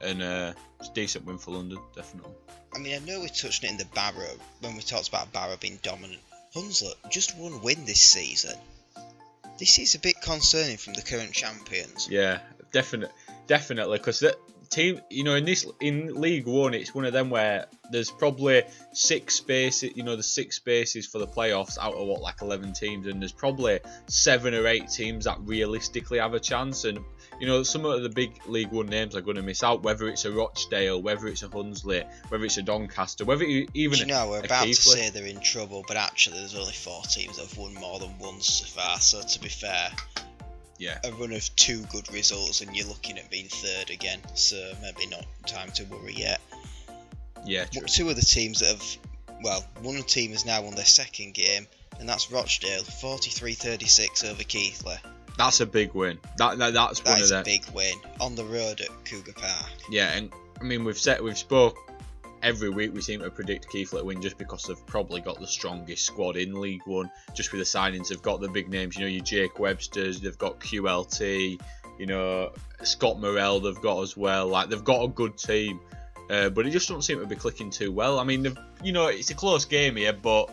and 0.00 0.22
uh, 0.22 0.52
it's 0.80 0.88
a 0.88 0.92
decent 0.92 1.24
win 1.26 1.38
for 1.38 1.52
London, 1.52 1.78
definitely. 1.94 2.32
I 2.74 2.78
mean, 2.78 2.94
I 2.94 2.98
know 3.06 3.20
we 3.20 3.28
touched 3.28 3.64
it 3.64 3.70
in 3.70 3.76
the 3.76 3.86
Barrow 3.86 4.34
when 4.60 4.74
we 4.74 4.82
talked 4.82 5.08
about 5.08 5.32
Barrow 5.32 5.56
being 5.58 5.78
dominant. 5.82 6.20
Hunslet 6.54 6.94
just 7.10 7.36
one 7.36 7.60
win 7.62 7.84
this 7.84 8.00
season. 8.00 8.56
This 9.58 9.78
is 9.78 9.94
a 9.94 9.98
bit 9.98 10.20
concerning 10.20 10.76
from 10.76 10.94
the 10.94 11.02
current 11.02 11.32
champions. 11.32 12.08
Yeah, 12.10 12.40
definitely, 12.72 13.14
definitely, 13.46 13.98
because 13.98 14.22
team, 14.68 15.00
you 15.10 15.24
know, 15.24 15.34
in 15.34 15.44
this 15.44 15.66
in 15.80 16.20
League 16.20 16.46
One, 16.46 16.74
it's 16.74 16.94
one 16.94 17.04
of 17.04 17.12
them 17.12 17.30
where 17.30 17.66
there's 17.90 18.10
probably 18.10 18.62
six 18.92 19.36
spaces, 19.36 19.96
you 19.96 20.02
know, 20.02 20.16
the 20.16 20.22
six 20.22 20.56
spaces 20.56 21.06
for 21.06 21.18
the 21.18 21.26
playoffs 21.26 21.78
out 21.78 21.94
of 21.94 22.06
what 22.06 22.20
like 22.20 22.42
eleven 22.42 22.72
teams, 22.72 23.06
and 23.06 23.20
there's 23.20 23.32
probably 23.32 23.80
seven 24.06 24.54
or 24.54 24.66
eight 24.66 24.88
teams 24.88 25.24
that 25.24 25.38
realistically 25.40 26.18
have 26.18 26.34
a 26.34 26.40
chance, 26.40 26.84
and 26.84 26.98
you 27.40 27.46
know, 27.46 27.62
some 27.62 27.84
of 27.84 28.02
the 28.02 28.08
big 28.08 28.32
League 28.46 28.70
One 28.70 28.86
names 28.86 29.14
are 29.14 29.20
going 29.20 29.36
to 29.36 29.42
miss 29.42 29.62
out, 29.62 29.82
whether 29.82 30.08
it's 30.08 30.24
a 30.24 30.32
Rochdale, 30.32 31.00
whether 31.00 31.26
it's 31.28 31.42
a 31.42 31.48
Hunslet, 31.48 32.06
whether 32.28 32.44
it's 32.44 32.56
a 32.56 32.62
Doncaster, 32.62 33.24
whether 33.24 33.44
it, 33.44 33.68
even 33.74 33.98
Do 33.98 34.00
you 34.00 34.06
know, 34.06 34.30
we're 34.30 34.40
about 34.40 34.66
to 34.66 34.74
say 34.74 35.10
they're 35.10 35.26
in 35.26 35.40
trouble, 35.40 35.84
but 35.86 35.96
actually 35.96 36.38
there's 36.38 36.54
only 36.54 36.72
four 36.72 37.02
teams 37.02 37.36
that 37.36 37.48
have 37.48 37.58
won 37.58 37.74
more 37.74 37.98
than 37.98 38.18
once 38.18 38.46
so 38.46 38.66
far, 38.66 39.00
so 39.00 39.22
to 39.22 39.40
be 39.40 39.48
fair, 39.48 39.90
yeah, 40.78 40.98
a 41.04 41.12
run 41.12 41.32
of 41.32 41.56
two 41.56 41.82
good 41.92 42.12
results 42.12 42.60
and 42.60 42.76
you're 42.76 42.86
looking 42.88 43.18
at 43.18 43.30
being 43.30 43.46
third 43.48 43.90
again, 43.90 44.20
so 44.34 44.72
maybe 44.82 45.06
not 45.06 45.24
time 45.46 45.70
to 45.72 45.84
worry 45.84 46.14
yet. 46.14 46.40
yeah, 47.44 47.64
true. 47.66 47.82
But 47.82 47.90
two 47.90 48.08
of 48.10 48.16
the 48.16 48.22
teams 48.22 48.60
that 48.60 48.68
have, 48.68 48.96
well, 49.42 49.64
one 49.82 50.02
team 50.02 50.32
has 50.32 50.44
now 50.44 50.62
won 50.62 50.74
their 50.74 50.84
second 50.84 51.34
game, 51.34 51.66
and 51.98 52.08
that's 52.08 52.30
Rochdale, 52.30 52.82
43-36 52.82 54.24
over 54.30 54.42
Keighley. 54.42 54.96
That's 55.38 55.60
a 55.60 55.66
big 55.66 55.92
win. 55.94 56.18
That, 56.38 56.58
that 56.58 56.72
that's 56.72 57.04
one 57.04 57.12
That 57.12 57.18
of 57.18 57.24
is 57.24 57.30
them. 57.30 57.40
a 57.42 57.44
big 57.44 57.64
win 57.74 57.94
on 58.20 58.34
the 58.36 58.44
road 58.44 58.80
at 58.80 58.88
Cougar 59.04 59.32
Park. 59.34 59.70
Yeah, 59.90 60.12
and 60.12 60.32
I 60.60 60.64
mean 60.64 60.84
we've 60.84 60.96
said 60.98 61.20
we've 61.20 61.36
spoke 61.36 61.76
every 62.46 62.70
week. 62.70 62.94
We 62.94 63.02
seem 63.02 63.20
to 63.20 63.30
predict 63.30 63.68
Keighley 63.68 64.02
win 64.02 64.22
just 64.22 64.38
because 64.38 64.62
they've 64.62 64.86
probably 64.86 65.20
got 65.20 65.40
the 65.40 65.46
strongest 65.46 66.06
squad 66.06 66.36
in 66.36 66.60
League 66.60 66.82
One. 66.84 67.10
Just 67.34 67.52
with 67.52 67.60
the 67.60 67.64
signings, 67.64 68.08
they've 68.08 68.22
got 68.22 68.40
the 68.40 68.48
big 68.48 68.68
names. 68.68 68.96
You 68.96 69.02
know, 69.02 69.08
your 69.08 69.24
Jake 69.24 69.58
Webster's. 69.58 70.20
They've 70.20 70.38
got 70.38 70.60
QLT. 70.60 71.60
You 71.98 72.06
know, 72.06 72.52
Scott 72.84 73.20
Morell. 73.20 73.60
They've 73.60 73.82
got 73.82 74.00
as 74.00 74.16
well. 74.16 74.46
Like 74.46 74.68
they've 74.68 74.84
got 74.84 75.02
a 75.02 75.08
good 75.08 75.36
team, 75.36 75.80
uh, 76.30 76.50
but 76.50 76.66
it 76.66 76.70
just 76.70 76.88
doesn't 76.88 77.02
seem 77.02 77.18
to 77.18 77.26
be 77.26 77.34
clicking 77.34 77.70
too 77.70 77.90
well. 77.90 78.20
I 78.20 78.24
mean, 78.24 78.56
you 78.82 78.92
know, 78.92 79.08
it's 79.08 79.30
a 79.30 79.34
close 79.34 79.64
game 79.64 79.96
here, 79.96 80.12
but. 80.12 80.50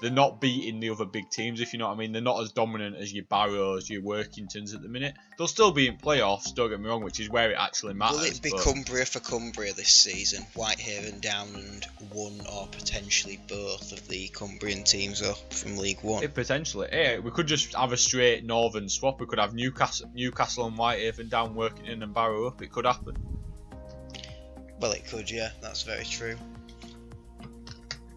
They're 0.00 0.10
not 0.10 0.40
beating 0.40 0.80
the 0.80 0.90
other 0.90 1.04
big 1.04 1.30
teams, 1.30 1.60
if 1.60 1.72
you 1.72 1.78
know 1.78 1.88
what 1.88 1.94
I 1.94 1.96
mean. 1.96 2.12
They're 2.12 2.20
not 2.20 2.42
as 2.42 2.52
dominant 2.52 2.96
as 2.96 3.12
your 3.12 3.24
Barrows, 3.24 3.88
your 3.88 4.02
Workingtons 4.02 4.74
at 4.74 4.82
the 4.82 4.88
minute. 4.88 5.14
They'll 5.38 5.48
still 5.48 5.72
be 5.72 5.86
in 5.86 5.96
playoffs, 5.96 6.54
don't 6.54 6.70
get 6.70 6.80
me 6.80 6.88
wrong, 6.88 7.02
which 7.02 7.20
is 7.20 7.30
where 7.30 7.50
it 7.50 7.56
actually 7.58 7.94
matters. 7.94 8.18
Will 8.18 8.26
it 8.26 8.42
be 8.42 8.50
but- 8.50 8.60
Cumbria 8.60 9.06
for 9.06 9.20
Cumbria 9.20 9.72
this 9.72 9.88
season? 9.92 10.44
Whitehaven 10.54 11.20
down 11.20 11.48
and 11.54 11.86
one 12.12 12.40
or 12.52 12.66
potentially 12.68 13.40
both 13.48 13.92
of 13.92 14.06
the 14.08 14.28
Cumbrian 14.28 14.84
teams 14.84 15.22
up 15.22 15.52
from 15.52 15.76
League 15.76 16.02
One. 16.02 16.22
It 16.22 16.34
potentially. 16.34 16.88
Yeah, 16.92 17.18
we 17.20 17.30
could 17.30 17.46
just 17.46 17.74
have 17.74 17.92
a 17.92 17.96
straight 17.96 18.44
northern 18.44 18.88
swap. 18.88 19.20
We 19.20 19.26
could 19.26 19.38
have 19.38 19.54
Newcastle, 19.54 20.10
Newcastle 20.14 20.66
and 20.66 20.76
Whitehaven 20.76 21.28
down 21.28 21.54
Workington 21.54 22.02
and 22.02 22.12
Barrow 22.12 22.46
up. 22.46 22.60
It 22.62 22.70
could 22.70 22.84
happen. 22.84 23.16
Well, 24.80 24.92
it 24.92 25.06
could, 25.06 25.30
yeah, 25.30 25.50
that's 25.62 25.82
very 25.82 26.04
true. 26.04 26.36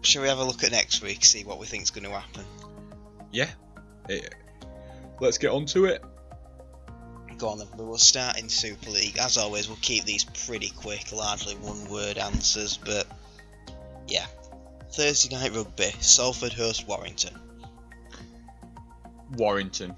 Shall 0.02 0.22
we 0.22 0.28
have 0.28 0.38
a 0.38 0.44
look 0.44 0.62
at 0.64 0.70
next 0.72 1.02
week, 1.02 1.24
see 1.24 1.44
what 1.44 1.58
we 1.58 1.66
think's 1.66 1.90
going 1.90 2.04
to 2.04 2.10
happen? 2.18 2.44
Yeah. 3.32 3.48
It- 4.08 4.34
let's 5.20 5.38
get 5.38 5.50
on 5.50 5.66
to 5.66 5.84
it. 5.86 6.02
Go 7.36 7.48
on 7.50 7.58
then, 7.58 7.68
we 7.76 7.84
will 7.84 7.98
start 7.98 8.38
in 8.38 8.48
Super 8.48 8.90
League. 8.90 9.16
As 9.18 9.36
always, 9.36 9.68
we'll 9.68 9.78
keep 9.80 10.04
these 10.04 10.24
pretty 10.24 10.70
quick, 10.70 11.12
largely 11.12 11.54
one 11.56 11.88
word 11.88 12.18
answers, 12.18 12.76
but 12.78 13.06
yeah. 14.08 14.26
Thursday 14.92 15.36
night 15.36 15.54
rugby, 15.54 15.92
Salford 16.00 16.52
host 16.52 16.88
Warrington. 16.88 17.38
Warrington. 19.36 19.94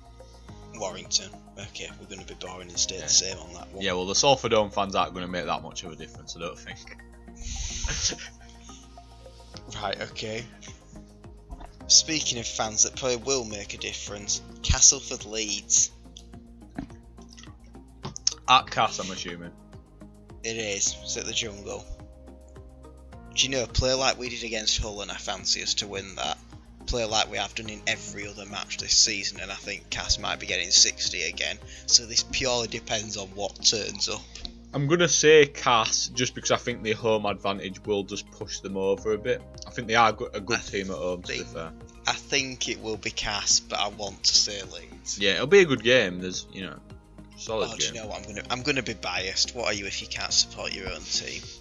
Warrington. 0.74 1.30
Okay, 1.58 1.88
we're 2.00 2.06
going 2.06 2.20
to 2.20 2.26
be 2.26 2.34
boring 2.34 2.68
and 2.68 2.78
stay 2.78 2.96
Yeah. 2.96 3.02
the 3.02 3.08
same 3.08 3.38
on 3.38 3.52
that 3.54 3.72
one. 3.72 3.82
Yeah, 3.84 3.92
well, 3.92 4.06
the 4.06 4.14
Salford 4.14 4.50
Dome 4.50 4.70
fans 4.70 4.94
aren't 4.94 5.14
going 5.14 5.24
to 5.24 5.30
make 5.30 5.46
that 5.46 5.62
much 5.62 5.84
of 5.84 5.92
a 5.92 5.96
difference, 5.96 6.36
I 6.36 6.40
don't 6.40 6.58
think. 6.58 6.78
Right, 9.74 10.00
okay. 10.10 10.44
Speaking 11.86 12.38
of 12.38 12.46
fans 12.46 12.84
that 12.84 12.96
probably 12.96 13.16
will 13.16 13.44
make 13.44 13.74
a 13.74 13.78
difference, 13.78 14.40
Castleford 14.62 15.24
Leeds. 15.24 15.90
At 18.48 18.70
Cass, 18.70 18.98
I'm 18.98 19.10
assuming. 19.10 19.52
It 20.42 20.56
is. 20.56 20.96
It's 21.02 21.16
at 21.16 21.26
the 21.26 21.32
jungle. 21.32 21.84
Do 23.34 23.42
you 23.44 23.48
know, 23.48 23.62
a 23.62 23.66
play 23.66 23.94
like 23.94 24.18
we 24.18 24.28
did 24.28 24.44
against 24.44 24.80
Hull, 24.80 25.02
and 25.02 25.10
I 25.10 25.14
fancy 25.14 25.62
us 25.62 25.74
to 25.74 25.86
win 25.86 26.16
that. 26.16 26.36
Play 26.86 27.04
like 27.04 27.30
we 27.30 27.38
have 27.38 27.54
done 27.54 27.68
in 27.68 27.82
every 27.86 28.26
other 28.26 28.46
match 28.46 28.78
this 28.78 28.96
season, 28.96 29.40
and 29.40 29.52
I 29.52 29.54
think 29.54 29.90
Cass 29.90 30.18
might 30.18 30.40
be 30.40 30.46
getting 30.46 30.70
60 30.70 31.22
again. 31.22 31.58
So 31.86 32.06
this 32.06 32.24
purely 32.24 32.68
depends 32.68 33.16
on 33.16 33.28
what 33.28 33.64
turns 33.64 34.08
up. 34.08 34.20
I'm 34.72 34.86
gonna 34.86 35.08
say 35.08 35.46
Cass 35.46 36.08
just 36.08 36.34
because 36.34 36.50
I 36.52 36.56
think 36.56 36.82
the 36.82 36.92
home 36.92 37.26
advantage 37.26 37.84
will 37.84 38.04
just 38.04 38.30
push 38.30 38.60
them 38.60 38.76
over 38.76 39.12
a 39.12 39.18
bit. 39.18 39.42
I 39.66 39.70
think 39.70 39.88
they 39.88 39.96
are 39.96 40.16
a 40.32 40.40
good 40.40 40.64
team 40.64 40.90
at 40.90 40.96
home. 40.96 41.22
To 41.22 41.32
be 41.32 41.40
fair, 41.40 41.72
I 42.06 42.12
think 42.12 42.68
it 42.68 42.80
will 42.80 42.96
be 42.96 43.10
Cass, 43.10 43.60
but 43.60 43.78
I 43.80 43.88
want 43.88 44.22
to 44.24 44.34
say 44.34 44.62
Leeds. 44.62 45.18
yeah, 45.18 45.34
it'll 45.34 45.46
be 45.48 45.60
a 45.60 45.64
good 45.64 45.82
game. 45.82 46.20
There's 46.20 46.46
you 46.52 46.62
know, 46.62 46.78
solid 47.36 47.70
Oh, 47.72 47.76
do 47.76 47.86
you 47.86 47.94
know 47.94 48.06
what? 48.06 48.18
I'm 48.18 48.24
gonna 48.34 48.46
I'm 48.50 48.62
gonna 48.62 48.82
be 48.82 48.94
biased. 48.94 49.54
What 49.56 49.66
are 49.66 49.72
you 49.72 49.86
if 49.86 50.00
you 50.02 50.08
can't 50.08 50.32
support 50.32 50.72
your 50.72 50.90
own 50.90 51.00
team? 51.00 51.42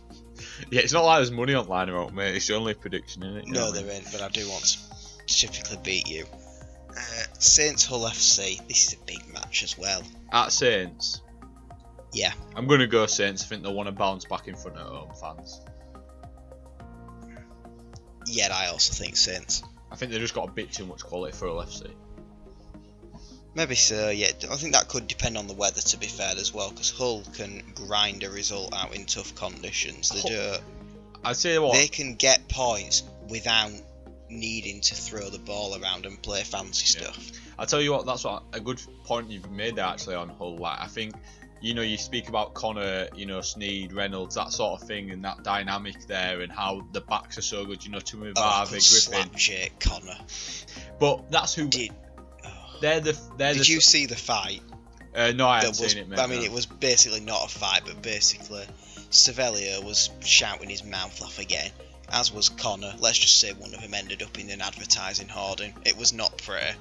Yeah, 0.72 0.82
it's 0.82 0.94
not 0.94 1.04
like 1.06 1.20
there's 1.20 1.32
money 1.32 1.54
online 1.56 1.90
about 1.90 2.14
mate. 2.14 2.36
It's 2.36 2.50
only 2.50 2.72
a 2.74 2.76
prediction, 2.76 3.24
isn't 3.24 3.38
it? 3.38 3.48
You 3.48 3.54
No, 3.54 3.66
what 3.68 3.72
I 3.72 3.78
mean? 3.78 3.88
there 3.88 3.96
ain't, 3.96 4.12
but 4.12 4.22
I 4.22 4.30
do 4.30 4.48
want 4.50 4.64
to 4.66 4.78
typically 5.26 5.78
beat 5.84 6.10
you. 6.10 6.26
Uh, 6.92 7.24
Saints 7.40 7.86
Hull 7.86 8.02
FC. 8.02 8.66
This 8.68 8.88
is 8.88 8.94
a 8.94 9.06
big 9.06 9.22
match 9.34 9.64
as 9.64 9.78
well. 9.78 10.02
At 10.32 10.52
Saints. 10.52 11.22
Yeah. 12.14 12.34
I'm 12.56 12.68
gonna 12.68 12.88
go 12.88 13.06
Saints. 13.06 13.44
I 13.44 13.48
think 13.48 13.64
they'll 13.64 13.74
want 13.74 13.88
to 13.88 13.92
bounce 13.92 14.26
back 14.26 14.48
in 14.48 14.56
front 14.56 14.78
of 14.78 14.88
home 14.88 15.12
fans. 15.20 15.62
Yet 18.26 18.52
I 18.52 18.68
also 18.68 18.94
think 18.94 19.16
Saints. 19.16 19.64
I 19.92 19.96
think 19.96 20.12
they've 20.12 20.22
just 20.22 20.34
got 20.36 20.48
a 20.50 20.52
bit 20.52 20.72
too 20.72 20.86
much 20.86 21.04
quality 21.04 21.36
for 21.36 21.48
Hull 21.48 21.64
FC. 21.64 21.90
Maybe 23.56 23.76
so. 23.76 24.10
Yeah, 24.10 24.28
I 24.52 24.56
think 24.56 24.74
that 24.74 24.88
could 24.88 25.08
depend 25.08 25.38
on 25.38 25.48
the 25.48 25.54
weather. 25.54 25.82
To 25.82 25.98
be 25.98 26.08
fair, 26.08 26.34
as 26.38 26.54
well, 26.54 26.70
because 26.70 26.92
Hull 26.92 27.24
can 27.34 27.64
grind 27.76 28.24
a 28.24 28.30
result 28.30 28.74
out 28.76 28.96
in 28.96 29.06
tough 29.06 29.34
conditions. 29.36 30.10
They 30.10 30.22
do. 30.30 30.54
I'd 31.24 31.36
say 31.36 31.58
what 31.60 31.74
They 31.74 31.88
can 31.88 32.16
get 32.16 32.48
points 32.48 33.04
without 33.28 33.72
needing 34.30 34.80
to 34.82 34.96
throw 34.96 35.30
the 35.30 35.40
ball 35.40 35.82
around 35.82 36.06
and 36.06 36.22
play 36.22 36.44
fancy 36.44 37.00
Yeah. 37.00 37.12
stuff. 37.12 37.32
I 37.58 37.66
tell 37.66 37.82
you 37.82 37.92
what, 37.92 38.06
that's 38.06 38.24
what 38.24 38.44
a 38.54 38.60
good 38.60 38.80
point 39.04 39.30
you've 39.32 39.50
made 39.50 39.76
there 39.76 39.86
actually 39.86 40.16
on 40.16 40.30
Hull. 40.30 40.56
Like 40.58 40.80
I 40.80 40.86
think, 40.88 41.16
you 41.62 41.74
know, 41.74 41.82
you 41.82 41.98
speak 41.98 42.30
about 42.30 42.54
Connor, 42.54 43.08
you 43.16 43.26
know, 43.26 43.40
Sneyd, 43.40 43.94
Reynolds, 43.94 44.36
that 44.36 44.52
sort 44.52 44.82
of 44.82 44.88
thing, 44.88 45.12
and 45.12 45.24
that 45.26 45.44
dynamic 45.44 46.08
there, 46.08 46.42
and 46.42 46.52
how 46.52 46.86
the 46.94 47.02
backs 47.02 47.38
are 47.38 47.42
so 47.42 47.66
good. 47.66 47.84
You 47.84 47.92
know, 47.92 48.00
Tumi 48.00 48.34
Oh, 48.36 48.42
Varvey, 48.42 49.10
Griffin. 49.12 49.30
Jake 49.36 49.80
Connor. 49.80 50.18
But 51.00 51.32
that's 51.32 51.54
who 51.54 51.68
Did 51.68 51.92
oh. 52.46 52.78
they're 52.82 53.02
the 53.02 53.20
they're 53.38 53.54
Did 53.54 53.64
the. 53.64 53.74
you 53.74 53.82
see 53.82 54.06
the 54.06 54.16
fight? 54.16 54.62
Uh, 55.14 55.32
no, 55.36 55.48
I 55.48 55.62
haven't 55.62 55.74
seen 55.74 56.04
it, 56.04 56.08
mate. 56.08 56.20
I 56.20 56.28
mean, 56.28 56.40
no. 56.40 56.46
it 56.46 56.52
was 56.52 56.66
basically 56.66 57.22
not 57.22 57.46
a 57.46 57.50
fight, 57.50 57.82
but 57.86 58.02
basically, 58.02 58.66
Savelia 59.10 59.84
was 59.84 60.10
shouting 60.24 60.70
his 60.70 60.84
mouth 60.84 61.22
off 61.22 61.40
again, 61.40 61.72
as 62.10 62.32
was 62.32 62.50
Connor. 62.50 62.94
Let's 63.00 63.18
just 63.18 63.40
say 63.40 63.52
one 63.54 63.74
of 63.74 63.82
them 63.82 63.94
ended 63.94 64.22
up 64.22 64.40
in 64.40 64.50
an 64.50 64.62
advertising 64.62 65.28
hoarding. 65.28 65.74
It 65.84 65.98
was 65.98 66.14
not 66.14 66.38
prayer, 66.38 66.76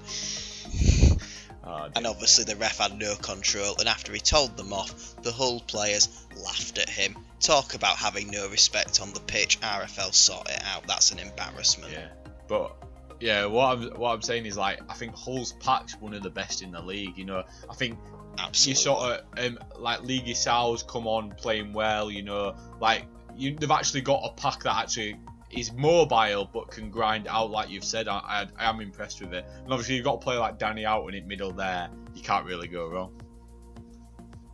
Oh, 1.69 1.91
and 1.95 2.07
obviously 2.07 2.45
the 2.45 2.57
ref 2.57 2.79
had 2.79 2.99
no 2.99 3.15
control. 3.17 3.77
And 3.79 3.89
after 3.89 4.11
he 4.13 4.21
told 4.21 4.57
them 4.57 4.73
off, 4.73 5.15
the 5.23 5.31
Hull 5.31 5.61
players 5.61 6.09
laughed 6.43 6.79
at 6.79 6.89
him. 6.89 7.15
Talk 7.41 7.75
about 7.75 7.97
having 7.97 8.31
no 8.31 8.49
respect 8.49 9.03
on 9.03 9.13
the 9.13 9.21
pitch. 9.21 9.61
RFL 9.61 10.15
sort 10.15 10.49
it 10.49 10.63
out. 10.65 10.87
That's 10.87 11.13
an 11.13 11.19
embarrassment. 11.19 11.93
Yeah, 11.93 12.09
but 12.49 12.75
yeah, 13.21 13.45
what 13.45 13.77
I'm 13.77 13.91
what 14.01 14.15
I'm 14.15 14.23
saying 14.23 14.47
is 14.47 14.57
like 14.57 14.81
I 14.89 14.95
think 14.95 15.15
Hull's 15.15 15.53
pack's 15.61 15.95
one 16.01 16.15
of 16.15 16.23
the 16.23 16.31
best 16.31 16.63
in 16.63 16.73
the 16.73 16.81
league. 16.81 17.19
You 17.19 17.27
know, 17.27 17.45
I 17.69 17.75
think 17.75 17.99
Absolutely. 18.39 18.71
you 18.71 18.75
sort 18.77 19.03
of 19.03 19.21
um, 19.39 19.59
like 19.79 20.01
Ligi 20.01 20.35
Sao's 20.35 20.83
come 20.83 21.07
on 21.07 21.33
playing 21.33 21.75
well. 21.75 22.11
You 22.11 22.23
know, 22.23 22.57
like 22.81 23.05
you, 23.37 23.55
they've 23.55 23.71
actually 23.71 24.01
got 24.01 24.23
a 24.25 24.33
pack 24.41 24.63
that 24.63 24.75
actually 24.75 25.17
is 25.51 25.73
mobile 25.73 26.49
but 26.53 26.71
can 26.71 26.91
grind 26.91 27.27
out 27.27 27.51
like 27.51 27.71
you've 27.71 27.85
said. 27.85 28.09
I, 28.09 28.19
I, 28.19 28.47
I 28.59 28.69
am 28.69 28.81
impressed 28.81 29.21
with 29.21 29.33
it. 29.33 29.45
And 29.65 29.73
obviously 29.73 29.97
you've 29.97 30.05
got 30.05 30.21
to 30.21 30.25
play 30.25 30.37
like 30.37 30.59
Danny 30.59 30.85
out 30.85 31.07
in 31.09 31.15
it 31.15 31.27
middle 31.27 31.53
there. 31.53 31.89
You 32.15 32.23
can't 32.23 32.45
really 32.45 32.69
go 32.69 32.89
wrong. 32.89 33.13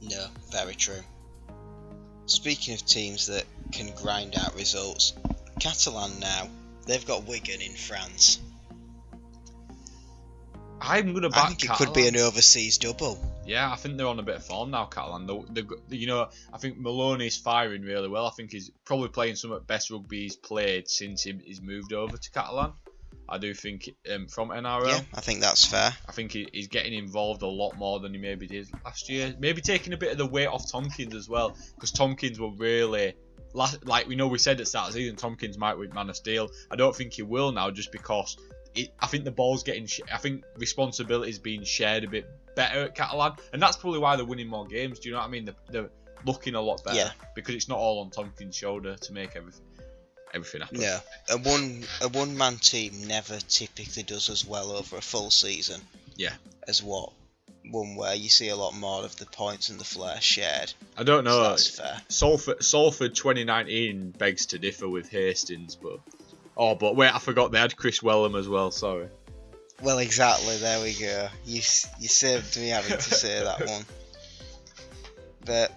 No, 0.02 0.26
very 0.50 0.74
true. 0.74 1.00
Speaking 2.26 2.74
of 2.74 2.84
teams 2.86 3.26
that 3.26 3.44
can 3.72 3.90
grind 3.94 4.36
out 4.36 4.54
results, 4.54 5.14
Catalan 5.60 6.20
now, 6.20 6.48
they've 6.86 7.04
got 7.06 7.26
Wigan 7.26 7.60
in 7.60 7.72
France. 7.72 8.40
I'm 10.80 11.14
gonna 11.14 11.30
back. 11.30 11.44
I 11.44 11.48
think 11.48 11.64
it 11.64 11.70
could 11.70 11.92
be 11.94 12.06
an 12.06 12.16
overseas 12.16 12.78
double. 12.78 13.18
Yeah, 13.46 13.70
I 13.70 13.76
think 13.76 13.96
they're 13.96 14.06
on 14.06 14.18
a 14.18 14.22
bit 14.22 14.36
of 14.36 14.44
form 14.44 14.70
now, 14.70 14.86
Catalan. 14.86 15.26
They, 15.26 15.62
they, 15.62 15.96
you 15.96 16.06
know, 16.06 16.28
I 16.52 16.58
think 16.58 16.78
Maloney's 16.78 17.36
firing 17.36 17.82
really 17.82 18.08
well. 18.08 18.26
I 18.26 18.30
think 18.30 18.52
he's 18.52 18.70
probably 18.84 19.08
playing 19.08 19.36
some 19.36 19.52
of 19.52 19.60
the 19.60 19.66
best 19.66 19.90
rugby 19.90 20.22
he's 20.22 20.36
played 20.36 20.88
since 20.88 21.22
he, 21.22 21.38
he's 21.44 21.60
moved 21.60 21.92
over 21.92 22.16
to 22.16 22.30
Catalan. 22.30 22.72
I 23.28 23.38
do 23.38 23.54
think 23.54 23.90
um, 24.12 24.26
from 24.28 24.50
NRL. 24.50 24.88
Yeah, 24.88 25.00
I 25.14 25.20
think 25.20 25.40
that's 25.40 25.64
fair. 25.64 25.92
I 26.08 26.12
think 26.12 26.32
he, 26.32 26.48
he's 26.52 26.68
getting 26.68 26.92
involved 26.92 27.42
a 27.42 27.46
lot 27.48 27.76
more 27.76 28.00
than 28.00 28.12
he 28.12 28.20
maybe 28.20 28.46
did 28.46 28.68
last 28.84 29.08
year. 29.08 29.34
Maybe 29.38 29.60
taking 29.60 29.92
a 29.92 29.96
bit 29.96 30.12
of 30.12 30.18
the 30.18 30.26
weight 30.26 30.46
off 30.46 30.70
Tomkins 30.70 31.14
as 31.14 31.28
well, 31.28 31.56
because 31.74 31.90
Tomkins 31.90 32.38
were 32.38 32.50
really, 32.50 33.14
last, 33.54 33.86
like 33.86 34.08
we 34.08 34.16
know 34.16 34.28
we 34.28 34.38
said 34.38 34.52
at 34.52 34.58
the 34.58 34.66
start 34.66 34.88
of 34.88 34.94
the 34.94 35.00
season, 35.00 35.16
Tomkins 35.16 35.56
might 35.56 35.78
win 35.78 35.92
Man 35.94 36.10
of 36.10 36.16
Steel. 36.16 36.50
I 36.70 36.76
don't 36.76 36.94
think 36.94 37.14
he 37.14 37.22
will 37.22 37.52
now, 37.52 37.70
just 37.70 37.92
because 37.92 38.36
it, 38.74 38.92
I 39.00 39.06
think 39.06 39.24
the 39.24 39.30
ball's 39.30 39.62
getting, 39.62 39.88
I 40.12 40.18
think 40.18 40.44
responsibility 40.58 41.30
is 41.30 41.38
being 41.38 41.64
shared 41.64 42.04
a 42.04 42.08
bit 42.08 42.28
better 42.54 42.82
at 42.84 42.94
Catalan, 42.94 43.32
and 43.52 43.60
that's 43.62 43.76
probably 43.76 43.98
why 43.98 44.16
they're 44.16 44.24
winning 44.24 44.48
more 44.48 44.66
games. 44.66 44.98
Do 44.98 45.08
you 45.08 45.14
know 45.14 45.20
what 45.20 45.28
I 45.28 45.30
mean? 45.30 45.44
They're, 45.46 45.54
they're 45.70 45.90
looking 46.26 46.54
a 46.54 46.60
lot 46.60 46.82
better 46.84 46.96
Yeah. 46.96 47.10
because 47.34 47.54
it's 47.54 47.68
not 47.68 47.78
all 47.78 48.00
on 48.00 48.10
Tomkins' 48.10 48.56
shoulder 48.56 48.96
to 48.96 49.12
make 49.12 49.36
everything 49.36 49.62
everything 50.32 50.62
happen. 50.62 50.80
No, 50.80 50.98
a 51.30 51.38
one 51.38 51.84
a 52.02 52.08
one 52.08 52.36
man 52.36 52.56
team 52.56 52.92
never 53.06 53.38
typically 53.48 54.02
does 54.02 54.28
as 54.30 54.44
well 54.44 54.72
over 54.72 54.96
a 54.96 55.00
full 55.00 55.30
season. 55.30 55.80
Yeah. 56.16 56.32
As 56.66 56.82
what 56.82 57.12
one 57.70 57.94
where 57.96 58.14
you 58.14 58.28
see 58.28 58.48
a 58.48 58.56
lot 58.56 58.74
more 58.74 59.04
of 59.04 59.16
the 59.16 59.26
points 59.26 59.68
and 59.70 59.78
the 59.78 59.84
flair 59.84 60.20
shared. 60.20 60.72
I 60.98 61.02
don't 61.02 61.24
So 61.24 61.30
know. 61.30 61.48
that's 61.50 61.78
fair. 61.78 62.00
Salford, 62.08 62.62
Salford 62.64 63.14
2019 63.14 64.10
begs 64.18 64.46
to 64.46 64.58
differ 64.58 64.88
with 64.88 65.08
Hastings, 65.08 65.74
but 65.76 66.00
oh, 66.56 66.74
but 66.74 66.96
wait, 66.96 67.14
I 67.14 67.18
forgot 67.18 67.52
they 67.52 67.58
had 67.60 67.76
Kris 67.76 68.00
Welham 68.02 68.34
as 68.38 68.48
well. 68.48 68.70
Sorry. 68.70 69.08
Well, 69.84 69.98
exactly. 69.98 70.56
There 70.56 70.82
we 70.82 70.94
go. 70.94 71.28
You 71.44 71.56
you 71.56 72.08
saved 72.08 72.56
me 72.56 72.68
having 72.68 72.96
to 72.96 73.02
say 73.02 73.44
that 73.44 73.66
one. 73.68 73.84
But 75.44 75.72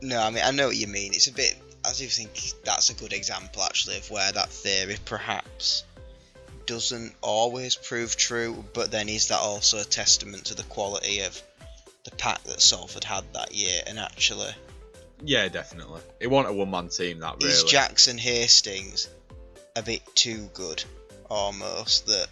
no, 0.00 0.20
I 0.20 0.30
mean 0.30 0.42
I 0.44 0.50
know 0.50 0.68
what 0.68 0.76
you 0.76 0.86
mean. 0.86 1.12
It's 1.12 1.26
a 1.28 1.32
bit. 1.32 1.54
I 1.84 1.92
do 1.92 2.06
think 2.06 2.52
that's 2.64 2.90
a 2.90 2.94
good 2.94 3.12
example 3.12 3.62
actually 3.62 3.98
of 3.98 4.10
where 4.10 4.32
that 4.32 4.48
theory 4.50 4.96
perhaps 5.04 5.84
doesn't 6.66 7.14
always 7.20 7.76
prove 7.76 8.16
true. 8.16 8.64
But 8.72 8.90
then 8.90 9.08
is 9.08 9.28
that 9.28 9.38
also 9.38 9.78
a 9.80 9.84
testament 9.84 10.46
to 10.46 10.54
the 10.54 10.62
quality 10.64 11.20
of 11.20 11.40
the 12.04 12.10
pack 12.12 12.42
that 12.44 12.60
Salford 12.62 13.04
had 13.04 13.24
that 13.34 13.52
year? 13.54 13.82
And 13.86 13.98
actually, 13.98 14.50
Yeah, 15.22 15.48
definitely. 15.48 16.00
It 16.20 16.28
wasn't 16.28 16.54
a 16.54 16.58
one-man 16.58 16.88
team 16.88 17.20
that 17.20 17.36
really. 17.40 17.52
is 17.52 17.64
Jackson 17.64 18.16
Hastings 18.18 19.08
a 19.76 19.82
bit 19.82 20.02
too 20.14 20.48
good, 20.54 20.82
almost 21.30 22.06
that 22.06 22.28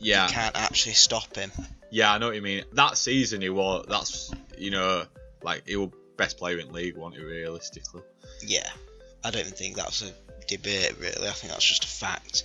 yeah, 0.00 0.26
you 0.26 0.32
can't 0.32 0.56
actually 0.56 0.94
stop 0.94 1.34
him? 1.36 1.52
yeah, 1.90 2.12
I 2.12 2.18
know 2.18 2.26
what 2.26 2.36
you 2.36 2.42
mean. 2.42 2.64
That 2.72 2.96
season 2.96 3.40
he 3.42 3.50
was. 3.50 3.86
That's 3.88 4.32
you 4.58 4.70
know, 4.70 5.04
like 5.42 5.66
he 5.68 5.76
was 5.76 5.90
best 6.16 6.38
player 6.38 6.58
in 6.58 6.72
league, 6.72 6.96
wasn't 6.96 7.22
he? 7.22 7.26
Realistically. 7.26 8.02
Yeah, 8.42 8.68
I 9.24 9.30
don't 9.30 9.40
even 9.40 9.52
think 9.52 9.76
that's 9.76 10.02
a 10.02 10.12
debate, 10.46 10.96
really. 10.98 11.28
I 11.28 11.32
think 11.32 11.52
that's 11.52 11.64
just 11.64 11.84
a 11.84 11.88
fact. 11.88 12.44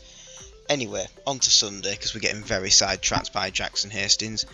Anyway, 0.67 1.05
on 1.27 1.39
to 1.39 1.49
Sunday, 1.49 1.91
because 1.91 2.15
we're 2.15 2.21
getting 2.21 2.41
very 2.41 2.71
sidetracked 2.71 3.31
by 3.31 3.49
Jackson 3.49 3.91
Hastings. 3.91 4.45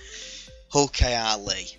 Hull 0.70 0.88
KR 0.88 1.40
Leigh. 1.40 1.78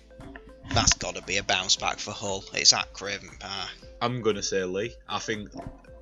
That's 0.73 0.93
got 0.93 1.15
to 1.15 1.21
be 1.23 1.37
a 1.37 1.43
bounce 1.43 1.75
back 1.75 1.99
for 1.99 2.11
Hull. 2.11 2.43
It's 2.53 2.73
at 2.73 2.93
Craven 2.93 3.29
Park. 3.39 3.69
I'm 4.01 4.21
gonna 4.21 4.43
say 4.43 4.63
Leigh. 4.63 4.95
I 5.07 5.19
think 5.19 5.49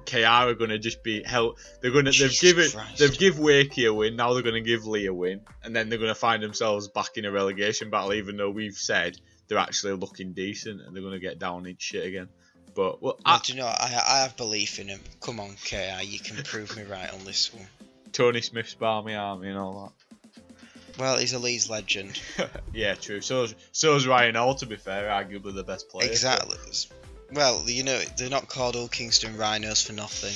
KR 0.05 0.25
are 0.25 0.53
gonna 0.53 0.77
just 0.77 1.03
be 1.03 1.23
hell. 1.23 1.55
They're 1.81 1.91
gonna 1.91 2.11
they've 2.11 2.39
given 2.39 2.69
they've 2.97 3.17
give 3.17 3.35
Wakey 3.35 3.87
a 3.87 3.93
win. 3.93 4.15
Now 4.15 4.33
they're 4.33 4.43
gonna 4.43 4.61
give 4.61 4.85
Leigh 4.85 5.05
a 5.05 5.13
win, 5.13 5.41
and 5.63 5.75
then 5.75 5.89
they're 5.89 5.99
gonna 5.99 6.15
find 6.15 6.41
themselves 6.41 6.87
back 6.87 7.17
in 7.17 7.25
a 7.25 7.31
relegation 7.31 7.89
battle. 7.89 8.13
Even 8.13 8.37
though 8.37 8.49
we've 8.49 8.77
said 8.77 9.19
they're 9.47 9.57
actually 9.57 9.93
looking 9.93 10.33
decent, 10.33 10.81
and 10.81 10.95
they're 10.95 11.03
gonna 11.03 11.19
get 11.19 11.39
down 11.39 11.65
in 11.65 11.77
shit 11.77 12.05
again. 12.05 12.29
But 12.73 13.01
well, 13.01 13.19
Well, 13.25 13.35
I, 13.35 13.39
do 13.43 13.53
you 13.53 13.59
know. 13.59 13.67
I, 13.67 14.01
I 14.07 14.19
have 14.21 14.37
belief 14.37 14.79
in 14.79 14.87
him. 14.87 15.01
Come 15.19 15.39
on, 15.39 15.55
KR, 15.55 16.03
you 16.03 16.19
can 16.19 16.41
prove 16.43 16.75
me 16.77 16.83
right 16.83 17.11
on 17.11 17.23
this 17.25 17.53
one. 17.53 17.67
Tony 18.11 18.41
Smith's 18.41 18.73
Barmy 18.75 19.15
Army 19.15 19.49
and 19.49 19.57
all 19.57 19.93
that. 19.97 20.01
Well, 20.99 21.17
he's 21.17 21.33
a 21.33 21.39
Leeds 21.39 21.69
legend. 21.69 22.21
yeah, 22.73 22.95
true. 22.95 23.21
So 23.21 23.47
so's 23.71 24.05
Ryan 24.05 24.35
Hall. 24.35 24.55
To 24.55 24.65
be 24.65 24.75
fair, 24.75 25.09
arguably 25.09 25.53
the 25.53 25.63
best 25.63 25.89
player. 25.89 26.09
Exactly. 26.09 26.57
Well, 27.33 27.63
you 27.69 27.83
know, 27.83 27.99
they're 28.17 28.29
not 28.29 28.47
called 28.47 28.75
Hull 28.75 28.87
Kingston 28.87 29.37
Rhinos 29.37 29.81
for 29.85 29.93
nothing. 29.93 30.35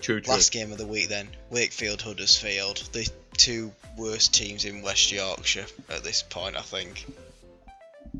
True, 0.00 0.20
true. 0.20 0.32
Last 0.32 0.52
game 0.52 0.72
of 0.72 0.78
the 0.78 0.86
week 0.86 1.08
then, 1.08 1.28
Wakefield 1.50 2.00
Huddersfield, 2.00 2.78
the 2.92 3.08
two 3.36 3.72
worst 3.96 4.32
teams 4.32 4.64
in 4.64 4.82
West 4.82 5.10
Yorkshire 5.12 5.66
at 5.90 6.04
this 6.04 6.22
point, 6.22 6.56
I 6.56 6.62
think. 6.62 7.04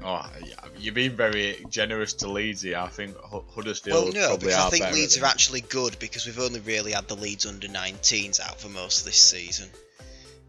Oh, 0.05 0.31
yeah, 0.45 0.55
you've 0.79 0.95
been 0.95 1.17
very 1.17 1.65
generous 1.71 2.13
to 2.15 2.31
Leeds 2.31 2.63
here. 2.63 2.77
I 2.77 2.89
think 2.89 3.17
Hu- 3.17 3.45
Huddersfield 3.55 4.05
Well, 4.05 4.13
no, 4.13 4.29
probably 4.29 4.49
because 4.49 4.67
I 4.67 4.71
think 4.71 4.93
Leeds 4.93 5.19
are 5.19 5.25
actually 5.25 5.63
good 5.63 5.99
because 5.99 6.27
we've 6.27 6.39
only 6.39 6.61
really 6.61 6.93
had 6.93 7.09
the 7.09 7.17
Leeds 7.17 7.47
under 7.47 7.69
19s 7.69 8.39
out 8.41 8.61
for 8.61 8.69
most 8.69 9.01
of 9.01 9.05
this 9.07 9.23
season. 9.23 9.69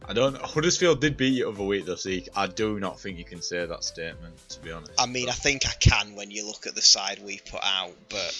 I 0.09 0.13
don't. 0.13 0.35
Huddersfield 0.35 1.01
did 1.01 1.17
beat 1.17 1.33
you 1.33 1.43
the 1.43 1.49
other 1.51 1.63
week, 1.63 1.85
though, 1.85 1.93
so 1.93 2.09
you, 2.09 2.23
I 2.35 2.47
do 2.47 2.79
not 2.79 2.99
think 2.99 3.19
you 3.19 3.25
can 3.25 3.43
say 3.43 3.63
that 3.63 3.83
statement. 3.83 4.35
To 4.49 4.59
be 4.59 4.71
honest. 4.71 4.99
I 4.99 5.05
mean, 5.05 5.29
I 5.29 5.33
think 5.33 5.67
I 5.67 5.73
can 5.79 6.15
when 6.15 6.31
you 6.31 6.47
look 6.47 6.65
at 6.65 6.73
the 6.73 6.81
side 6.81 7.19
we 7.23 7.37
put 7.37 7.61
out, 7.63 7.93
but 8.09 8.35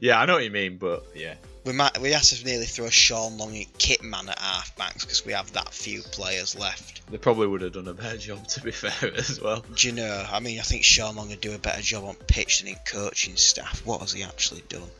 Yeah, 0.00 0.20
I 0.20 0.26
know 0.26 0.34
what 0.34 0.44
you 0.44 0.50
mean, 0.50 0.78
but 0.78 1.04
yeah, 1.14 1.34
we 1.64 1.72
might 1.72 1.96
we 2.00 2.10
have 2.10 2.22
to 2.22 2.44
nearly 2.44 2.66
throw 2.66 2.90
Sean 2.90 3.38
Long 3.38 3.56
at 3.56 3.72
Kitman 3.74 4.28
at 4.28 4.38
half 4.38 4.76
backs 4.76 5.04
because 5.04 5.24
we 5.24 5.32
have 5.32 5.52
that 5.52 5.72
few 5.72 6.02
players 6.02 6.58
left. 6.58 7.08
they 7.08 7.18
probably 7.18 7.46
would 7.46 7.62
have 7.62 7.72
done 7.72 7.86
a 7.86 7.94
better 7.94 8.18
job, 8.18 8.46
to 8.48 8.60
be 8.60 8.72
fair, 8.72 9.14
as 9.14 9.40
well. 9.40 9.64
Do 9.76 9.86
you 9.86 9.94
know? 9.94 10.26
I 10.28 10.40
mean, 10.40 10.58
I 10.58 10.62
think 10.62 10.82
Sean 10.82 11.14
Long 11.16 11.28
would 11.28 11.40
do 11.40 11.54
a 11.54 11.58
better 11.58 11.82
job 11.82 12.04
on 12.04 12.16
pitch 12.16 12.60
than 12.60 12.68
in 12.68 12.76
coaching 12.84 13.36
staff. 13.36 13.86
What 13.86 14.00
has 14.00 14.12
he 14.12 14.24
actually 14.24 14.64
done? 14.68 14.90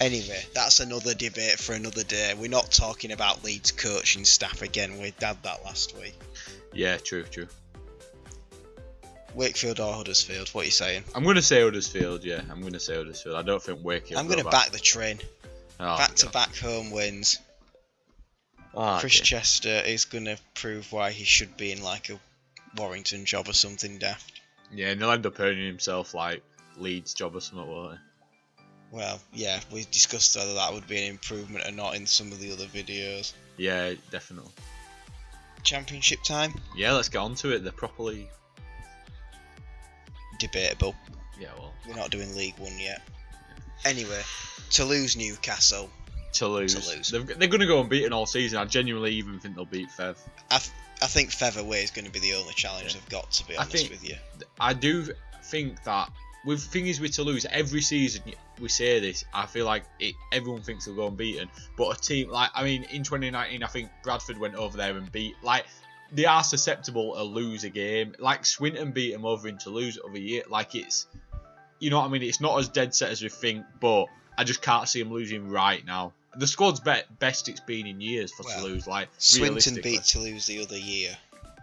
Anyway, 0.00 0.42
that's 0.54 0.80
another 0.80 1.14
debate 1.14 1.58
for 1.58 1.74
another 1.74 2.04
day. 2.04 2.34
We're 2.38 2.50
not 2.50 2.70
talking 2.70 3.12
about 3.12 3.44
Leeds 3.44 3.72
coaching 3.72 4.24
staff 4.24 4.62
again. 4.62 4.98
We 4.98 5.14
had 5.20 5.42
that 5.42 5.64
last 5.64 5.96
week. 5.98 6.14
Yeah, 6.72 6.96
true, 6.96 7.24
true. 7.24 7.48
Wakefield 9.34 9.80
or 9.80 9.92
Huddersfield? 9.92 10.48
What 10.50 10.62
are 10.62 10.64
you 10.64 10.70
saying? 10.70 11.04
I'm 11.14 11.22
going 11.22 11.36
to 11.36 11.42
say 11.42 11.62
Huddersfield. 11.62 12.24
Yeah, 12.24 12.42
I'm 12.50 12.60
going 12.60 12.72
to 12.72 12.80
say 12.80 12.96
Huddersfield. 12.96 13.36
I 13.36 13.42
don't 13.42 13.62
think 13.62 13.84
Wakefield. 13.84 14.20
I'm 14.20 14.26
going 14.26 14.42
to 14.42 14.50
back 14.50 14.70
the 14.70 14.78
train. 14.78 15.20
Oh, 15.78 15.96
back 15.96 16.14
to 16.16 16.28
back 16.30 16.56
home 16.56 16.90
wins. 16.90 17.38
Ah, 18.74 19.00
Chris 19.00 19.16
okay. 19.16 19.24
Chester 19.24 19.82
is 19.86 20.04
going 20.04 20.26
to 20.26 20.38
prove 20.54 20.92
why 20.92 21.10
he 21.10 21.24
should 21.24 21.56
be 21.56 21.72
in 21.72 21.82
like 21.82 22.10
a 22.10 22.18
Warrington 22.76 23.24
job 23.24 23.48
or 23.48 23.52
something 23.52 23.98
daft. 23.98 24.40
Yeah, 24.72 24.88
and 24.88 25.00
he'll 25.00 25.10
end 25.10 25.26
up 25.26 25.38
earning 25.40 25.66
himself 25.66 26.14
like 26.14 26.42
Leeds 26.76 27.14
job 27.14 27.34
or 27.34 27.40
something, 27.40 27.66
won't 27.66 27.98
he? 27.98 27.98
Well, 28.92 29.20
yeah, 29.32 29.60
we 29.72 29.84
discussed 29.90 30.36
whether 30.36 30.54
that 30.54 30.72
would 30.72 30.86
be 30.88 30.98
an 30.98 31.10
improvement 31.10 31.66
or 31.66 31.70
not 31.70 31.94
in 31.94 32.06
some 32.06 32.32
of 32.32 32.40
the 32.40 32.52
other 32.52 32.64
videos. 32.66 33.32
Yeah, 33.56 33.92
definitely. 34.10 34.50
Championship 35.62 36.22
time? 36.24 36.54
Yeah, 36.76 36.92
let's 36.92 37.08
get 37.08 37.18
on 37.18 37.34
to 37.36 37.54
it. 37.54 37.62
They're 37.62 37.72
properly. 37.72 38.28
Debatable. 40.38 40.94
Yeah, 41.38 41.48
well, 41.58 41.72
We're 41.86 41.94
not 41.96 42.10
doing 42.10 42.34
League 42.36 42.58
One 42.58 42.78
yet. 42.78 43.02
Anyway, 43.84 44.20
Toulouse 44.70 45.16
Newcastle. 45.16 45.90
to 46.34 46.48
lose. 46.48 46.74
lose. 46.88 47.08
They're, 47.10 47.20
they're 47.22 47.48
going 47.48 47.60
to 47.60 47.66
go 47.66 47.80
unbeaten 47.80 48.12
all 48.12 48.26
season. 48.26 48.58
I 48.58 48.64
genuinely 48.64 49.12
even 49.14 49.38
think 49.40 49.54
they'll 49.56 49.64
beat 49.64 49.88
Fev. 49.90 50.16
I, 50.50 50.58
th- 50.58 50.70
I 51.02 51.06
think 51.06 51.30
Featherweight 51.30 51.84
is 51.84 51.90
going 51.90 52.04
to 52.06 52.10
be 52.10 52.18
the 52.20 52.34
only 52.34 52.54
challenge 52.54 52.94
they've 52.94 53.08
got, 53.08 53.30
to 53.32 53.46
be 53.46 53.56
I 53.56 53.62
honest 53.62 53.76
think- 53.76 53.90
with 53.90 54.08
you. 54.08 54.16
I 54.58 54.72
do 54.74 55.06
think 55.44 55.82
that 55.84 56.10
with 56.44 56.62
thing 56.62 56.86
is 56.86 57.00
with 57.00 57.12
Toulouse, 57.12 57.46
every 57.50 57.80
season 57.82 58.22
we 58.60 58.68
say 58.68 59.00
this. 59.00 59.24
I 59.32 59.46
feel 59.46 59.66
like 59.66 59.84
it, 59.98 60.14
everyone 60.32 60.62
thinks 60.62 60.84
they'll 60.84 60.94
go 60.94 61.08
unbeaten, 61.08 61.48
but 61.76 61.96
a 61.96 62.00
team 62.00 62.30
like 62.30 62.50
I 62.54 62.64
mean, 62.64 62.84
in 62.84 63.02
2019, 63.02 63.62
I 63.62 63.66
think 63.66 63.90
Bradford 64.02 64.38
went 64.38 64.54
over 64.54 64.76
there 64.76 64.96
and 64.96 65.10
beat 65.10 65.34
like 65.42 65.66
they 66.12 66.24
are 66.24 66.42
susceptible 66.42 67.14
to 67.14 67.22
lose 67.22 67.64
a 67.64 67.70
game. 67.70 68.14
Like 68.18 68.44
Swinton 68.44 68.92
beat 68.92 69.12
them 69.12 69.24
over 69.24 69.48
in 69.48 69.58
Toulouse 69.58 69.98
over 70.04 70.18
year. 70.18 70.42
Like 70.48 70.74
it's 70.74 71.06
you 71.78 71.90
know 71.90 71.98
what 71.98 72.06
I 72.06 72.08
mean. 72.08 72.22
It's 72.22 72.40
not 72.40 72.58
as 72.58 72.68
dead 72.68 72.94
set 72.94 73.10
as 73.10 73.22
we 73.22 73.28
think, 73.28 73.64
but 73.80 74.06
I 74.36 74.44
just 74.44 74.62
can't 74.62 74.88
see 74.88 75.02
them 75.02 75.12
losing 75.12 75.50
right 75.50 75.84
now. 75.84 76.12
The 76.36 76.46
squad's 76.46 76.80
be- 76.80 77.02
best 77.18 77.48
it's 77.48 77.60
been 77.60 77.86
in 77.86 78.00
years 78.00 78.32
for 78.32 78.44
Well, 78.44 78.60
Toulouse. 78.60 78.86
Like 78.86 79.08
Swinton 79.18 79.80
beat 79.82 80.04
Toulouse 80.04 80.46
the 80.46 80.62
other 80.62 80.78
year. 80.78 81.16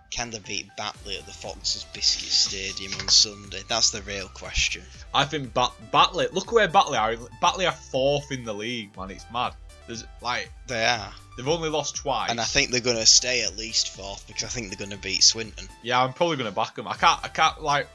Can 0.09 0.29
they 0.31 0.39
beat 0.39 0.69
Batley 0.77 1.17
at 1.17 1.25
the 1.25 1.31
Foxes 1.33 1.85
Biscuit 1.93 2.29
Stadium 2.29 2.93
on 3.01 3.07
Sunday? 3.09 3.61
That's 3.67 3.91
the 3.91 4.01
real 4.03 4.27
question. 4.29 4.83
I 5.13 5.25
think 5.25 5.53
Bat- 5.53 5.73
Batley. 5.91 6.27
Look 6.31 6.51
where 6.51 6.67
Batley 6.67 6.97
are. 6.97 7.15
Batley 7.41 7.65
are 7.65 7.71
fourth 7.73 8.31
in 8.31 8.43
the 8.45 8.53
league, 8.53 8.95
man. 8.97 9.11
It's 9.11 9.25
mad. 9.31 9.53
There's 9.85 10.05
like 10.21 10.51
They 10.67 10.85
are. 10.85 11.13
they've 11.37 11.47
only 11.47 11.69
lost 11.69 11.95
twice. 11.97 12.29
And 12.29 12.39
I 12.41 12.43
think 12.43 12.71
they're 12.71 12.81
going 12.81 12.97
to 12.97 13.05
stay 13.05 13.43
at 13.43 13.57
least 13.57 13.89
fourth 13.95 14.25
because 14.27 14.43
I 14.43 14.47
think 14.47 14.67
they're 14.69 14.77
going 14.77 14.97
to 14.97 15.01
beat 15.01 15.23
Swinton. 15.23 15.67
yeah, 15.83 16.01
I'm 16.03 16.13
probably 16.13 16.37
gonna 16.37 16.51
back 16.51 16.75
them. 16.75 16.87
I 16.87 16.95
can't. 16.95 17.19
I 17.23 17.27
can't 17.29 17.61
like. 17.61 17.87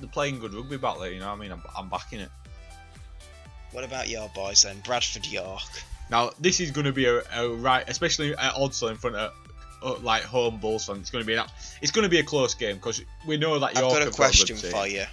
They're 0.00 0.08
playing 0.08 0.38
good 0.40 0.54
rugby, 0.54 0.76
Batley. 0.78 1.14
You 1.14 1.20
know 1.20 1.28
what 1.28 1.34
I 1.36 1.40
mean? 1.40 1.52
I'm, 1.52 1.62
I'm 1.76 1.88
backing 1.88 2.20
it. 2.20 2.30
What 3.72 3.84
about 3.84 4.08
your 4.08 4.28
boys 4.30 4.62
then? 4.62 4.80
Bradford 4.80 5.26
York. 5.26 5.60
Now 6.10 6.30
this 6.40 6.58
is 6.60 6.70
gonna 6.70 6.92
be 6.92 7.04
a, 7.06 7.20
a 7.36 7.48
right, 7.54 7.84
especially 7.88 8.32
at 8.32 8.54
Odsal 8.54 8.90
in 8.90 8.96
front 8.96 9.16
of. 9.16 9.32
Uh, 9.82 9.94
Like 9.98 10.22
home 10.22 10.58
Bulls 10.58 10.86
fans, 10.86 11.00
it's 11.00 11.10
going 11.10 11.22
to 11.22 11.26
be 11.26 11.34
an, 11.34 11.44
it's 11.82 11.92
going 11.92 12.02
to 12.04 12.08
be 12.08 12.18
a 12.18 12.24
close 12.24 12.54
game 12.54 12.76
because 12.76 13.02
we 13.26 13.36
know 13.36 13.58
that 13.58 13.76
I've 13.76 13.82
got 13.82 14.02
a 14.06 14.10
question 14.10 14.56
for 14.56 14.86
you. 14.86 15.04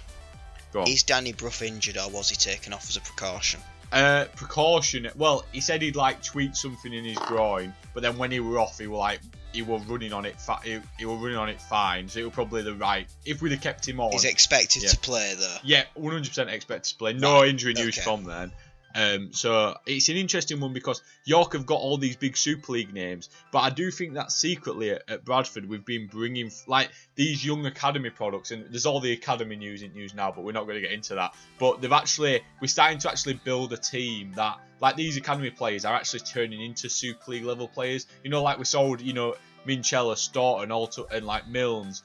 Go 0.72 0.80
on. 0.82 0.88
Is 0.88 1.02
Danny 1.04 1.32
Brough 1.32 1.62
injured 1.62 1.96
or 1.96 2.10
was 2.10 2.28
he 2.30 2.36
taken 2.36 2.72
off 2.72 2.88
as 2.88 2.96
a 2.96 3.00
precaution? 3.00 3.60
Uh, 3.92 4.24
precaution. 4.34 5.08
Well, 5.14 5.44
he 5.52 5.60
said 5.60 5.80
he'd 5.82 5.94
like 5.96 6.22
tweak 6.22 6.56
something 6.56 6.92
in 6.92 7.04
his 7.04 7.18
groin, 7.18 7.72
but 7.94 8.02
then 8.02 8.18
when 8.18 8.30
he 8.32 8.40
were 8.40 8.58
off, 8.58 8.78
he 8.78 8.86
were 8.88 8.96
like 8.96 9.20
he 9.52 9.62
were 9.62 9.78
running 9.78 10.12
on 10.12 10.26
it. 10.26 10.38
Fa- 10.40 10.58
he, 10.64 10.80
he 10.98 11.06
were 11.06 11.14
running 11.14 11.36
on 11.36 11.48
it 11.48 11.62
fine, 11.62 12.08
so 12.08 12.18
it 12.18 12.24
was 12.24 12.32
probably 12.34 12.62
the 12.62 12.74
right. 12.74 13.06
If 13.24 13.40
we'd 13.40 13.52
have 13.52 13.60
kept 13.60 13.86
him 13.88 14.00
on, 14.00 14.10
He's 14.12 14.24
expected 14.24 14.82
Yeah. 14.82 14.88
to 14.90 14.98
play 14.98 15.34
though. 15.38 15.56
yeah, 15.62 15.84
100% 15.96 16.48
expected 16.48 16.90
to 16.90 16.96
play. 16.96 17.12
No 17.12 17.40
Right, 17.40 17.48
injury 17.48 17.74
news 17.74 17.96
okay. 17.96 18.02
from 18.02 18.24
then. 18.24 18.50
Um, 18.96 19.34
so 19.34 19.76
it's 19.84 20.08
an 20.08 20.16
interesting 20.16 20.58
one 20.58 20.72
because 20.72 21.02
York 21.26 21.52
have 21.52 21.66
got 21.66 21.80
all 21.80 21.98
these 21.98 22.16
big 22.16 22.34
Super 22.34 22.72
League 22.72 22.94
names, 22.94 23.28
but 23.52 23.58
I 23.58 23.68
do 23.68 23.90
think 23.90 24.14
that 24.14 24.32
secretly 24.32 24.92
at, 24.92 25.02
at 25.06 25.24
Bradford 25.24 25.68
we've 25.68 25.84
been 25.84 26.06
bringing 26.06 26.50
like 26.66 26.90
these 27.14 27.44
young 27.44 27.66
academy 27.66 28.08
products, 28.08 28.52
and 28.52 28.64
there's 28.70 28.86
all 28.86 29.00
the 29.00 29.12
academy 29.12 29.56
news 29.56 29.82
in 29.82 29.92
news 29.92 30.14
now, 30.14 30.32
but 30.32 30.44
we're 30.44 30.52
not 30.52 30.64
going 30.64 30.76
to 30.76 30.80
get 30.80 30.92
into 30.92 31.14
that. 31.16 31.34
But 31.58 31.82
they've 31.82 31.92
actually 31.92 32.40
we're 32.62 32.68
starting 32.68 32.98
to 33.00 33.10
actually 33.10 33.34
build 33.34 33.74
a 33.74 33.76
team 33.76 34.32
that 34.36 34.56
like 34.80 34.96
these 34.96 35.18
academy 35.18 35.50
players 35.50 35.84
are 35.84 35.94
actually 35.94 36.20
turning 36.20 36.62
into 36.62 36.88
Super 36.88 37.32
League 37.32 37.44
level 37.44 37.68
players. 37.68 38.06
You 38.24 38.30
know, 38.30 38.42
like 38.42 38.58
we 38.58 38.64
sold, 38.64 39.02
you 39.02 39.12
know, 39.12 39.34
Minchella, 39.66 40.16
Staunton, 40.16 40.70
Alto, 40.72 41.06
and 41.12 41.26
like 41.26 41.46
Milnes. 41.48 42.02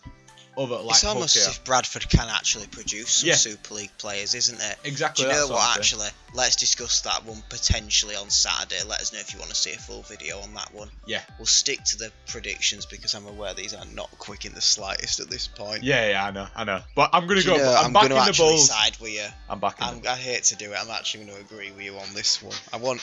Other 0.58 0.76
like 0.76 0.90
it's 0.96 1.06
almost 1.06 1.38
as 1.38 1.48
if 1.48 1.64
Bradford 1.64 2.10
can 2.10 2.28
actually 2.30 2.68
produce 2.68 3.10
some 3.20 3.30
Yeah. 3.30 3.36
Super 3.36 3.76
League 3.76 3.98
players, 3.98 4.36
isn't 4.36 4.60
it? 4.60 4.78
exactly. 4.84 5.24
Do 5.24 5.32
you 5.32 5.36
know 5.38 5.48
what? 5.48 5.62
I'm. 5.62 5.78
Actually, 5.80 6.08
let's 6.34 6.58
discuss 6.58 7.00
that 7.02 7.26
one 7.26 7.42
potentially 7.50 8.16
on 8.18 8.30
Saturday. 8.30 8.84
Let 8.86 9.00
us 9.00 9.14
know 9.14 9.20
if 9.20 9.32
you 9.34 9.40
want 9.40 9.52
to 9.52 9.56
see 9.56 9.72
a 9.72 9.78
full 9.78 10.02
video 10.02 10.40
on 10.40 10.54
that 10.56 10.74
one. 10.74 10.90
Yeah. 11.06 11.22
We'll 11.38 11.46
stick 11.46 11.82
to 11.86 11.98
the 11.98 12.12
predictions 12.28 12.86
because 12.86 13.14
I'm 13.14 13.26
aware 13.28 13.54
these 13.54 13.74
are 13.74 13.86
not 13.94 14.10
quick 14.20 14.44
in 14.46 14.54
the 14.54 14.60
slightest 14.62 15.22
at 15.22 15.30
this 15.30 15.48
point. 15.48 15.84
Yeah, 15.84 16.10
yeah, 16.10 16.26
I 16.26 16.32
know, 16.32 16.48
I 16.54 16.64
know. 16.66 16.82
But 16.96 17.12
I'm 17.14 17.28
gonna 17.28 17.42
Do 17.42 17.52
you 17.52 17.58
go. 17.58 17.64
know, 17.64 17.74
I'm, 17.74 17.86
I'm 17.86 17.94
backing 17.94 18.10
going 18.10 18.20
to 18.20 18.26
the 18.26 18.30
actually 18.30 18.50
Bulls. 18.50 18.68
side 18.70 18.98
with 19.00 19.12
you. 19.14 19.26
I'm 19.50 19.60
backing. 19.62 19.88
I'm, 19.88 20.02
them. 20.02 20.12
I 20.14 20.18
hate 20.18 20.44
to 20.44 20.58
do 20.58 20.72
it. 20.74 20.78
I'm 20.78 20.90
actually 20.92 21.26
going 21.26 21.38
to 21.38 21.42
agree 21.46 21.72
with 21.72 21.86
you 21.86 21.96
on 21.98 22.14
this 22.14 22.44
one. 22.44 22.56
I 22.74 22.78
want 22.78 23.00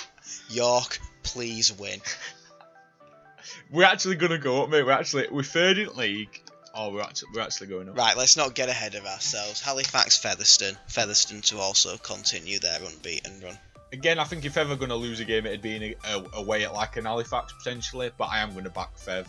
York, 0.50 0.98
please 1.22 1.72
win. 1.72 2.00
We're 3.70 3.84
actually 3.84 4.16
gonna 4.16 4.38
go 4.38 4.62
up, 4.62 4.68
mate. 4.70 4.82
We're 4.84 4.92
actually 4.92 5.26
we're 5.30 5.42
third 5.42 5.78
in 5.78 5.94
league. 5.94 6.42
Oh, 6.80 6.90
we're 6.90 7.02
actually 7.02 7.30
we're 7.34 7.40
actually 7.40 7.66
going 7.66 7.88
up. 7.88 7.98
Right, 7.98 8.16
let's 8.16 8.36
not 8.36 8.54
get 8.54 8.68
ahead 8.68 8.94
of 8.94 9.04
ourselves. 9.04 9.60
Halifax, 9.60 10.16
Featherstone. 10.16 10.76
Featherstone 10.86 11.40
to 11.42 11.58
also 11.58 11.96
continue 11.96 12.60
their 12.60 12.78
unbeaten 12.80 13.40
run. 13.42 13.58
Again, 13.92 14.20
I 14.20 14.24
think 14.24 14.44
if 14.44 14.56
ever 14.56 14.76
gonna 14.76 14.94
lose 14.94 15.18
a 15.18 15.24
game, 15.24 15.44
it'd 15.44 15.60
be 15.60 15.74
in 15.74 15.82
a, 15.82 15.94
a, 16.08 16.24
away 16.34 16.64
at 16.64 16.72
like 16.72 16.96
an 16.96 17.06
Halifax 17.06 17.52
potentially. 17.52 18.12
But 18.16 18.26
I 18.26 18.38
am 18.38 18.54
gonna 18.54 18.70
back 18.70 18.96
Fev. 18.96 19.26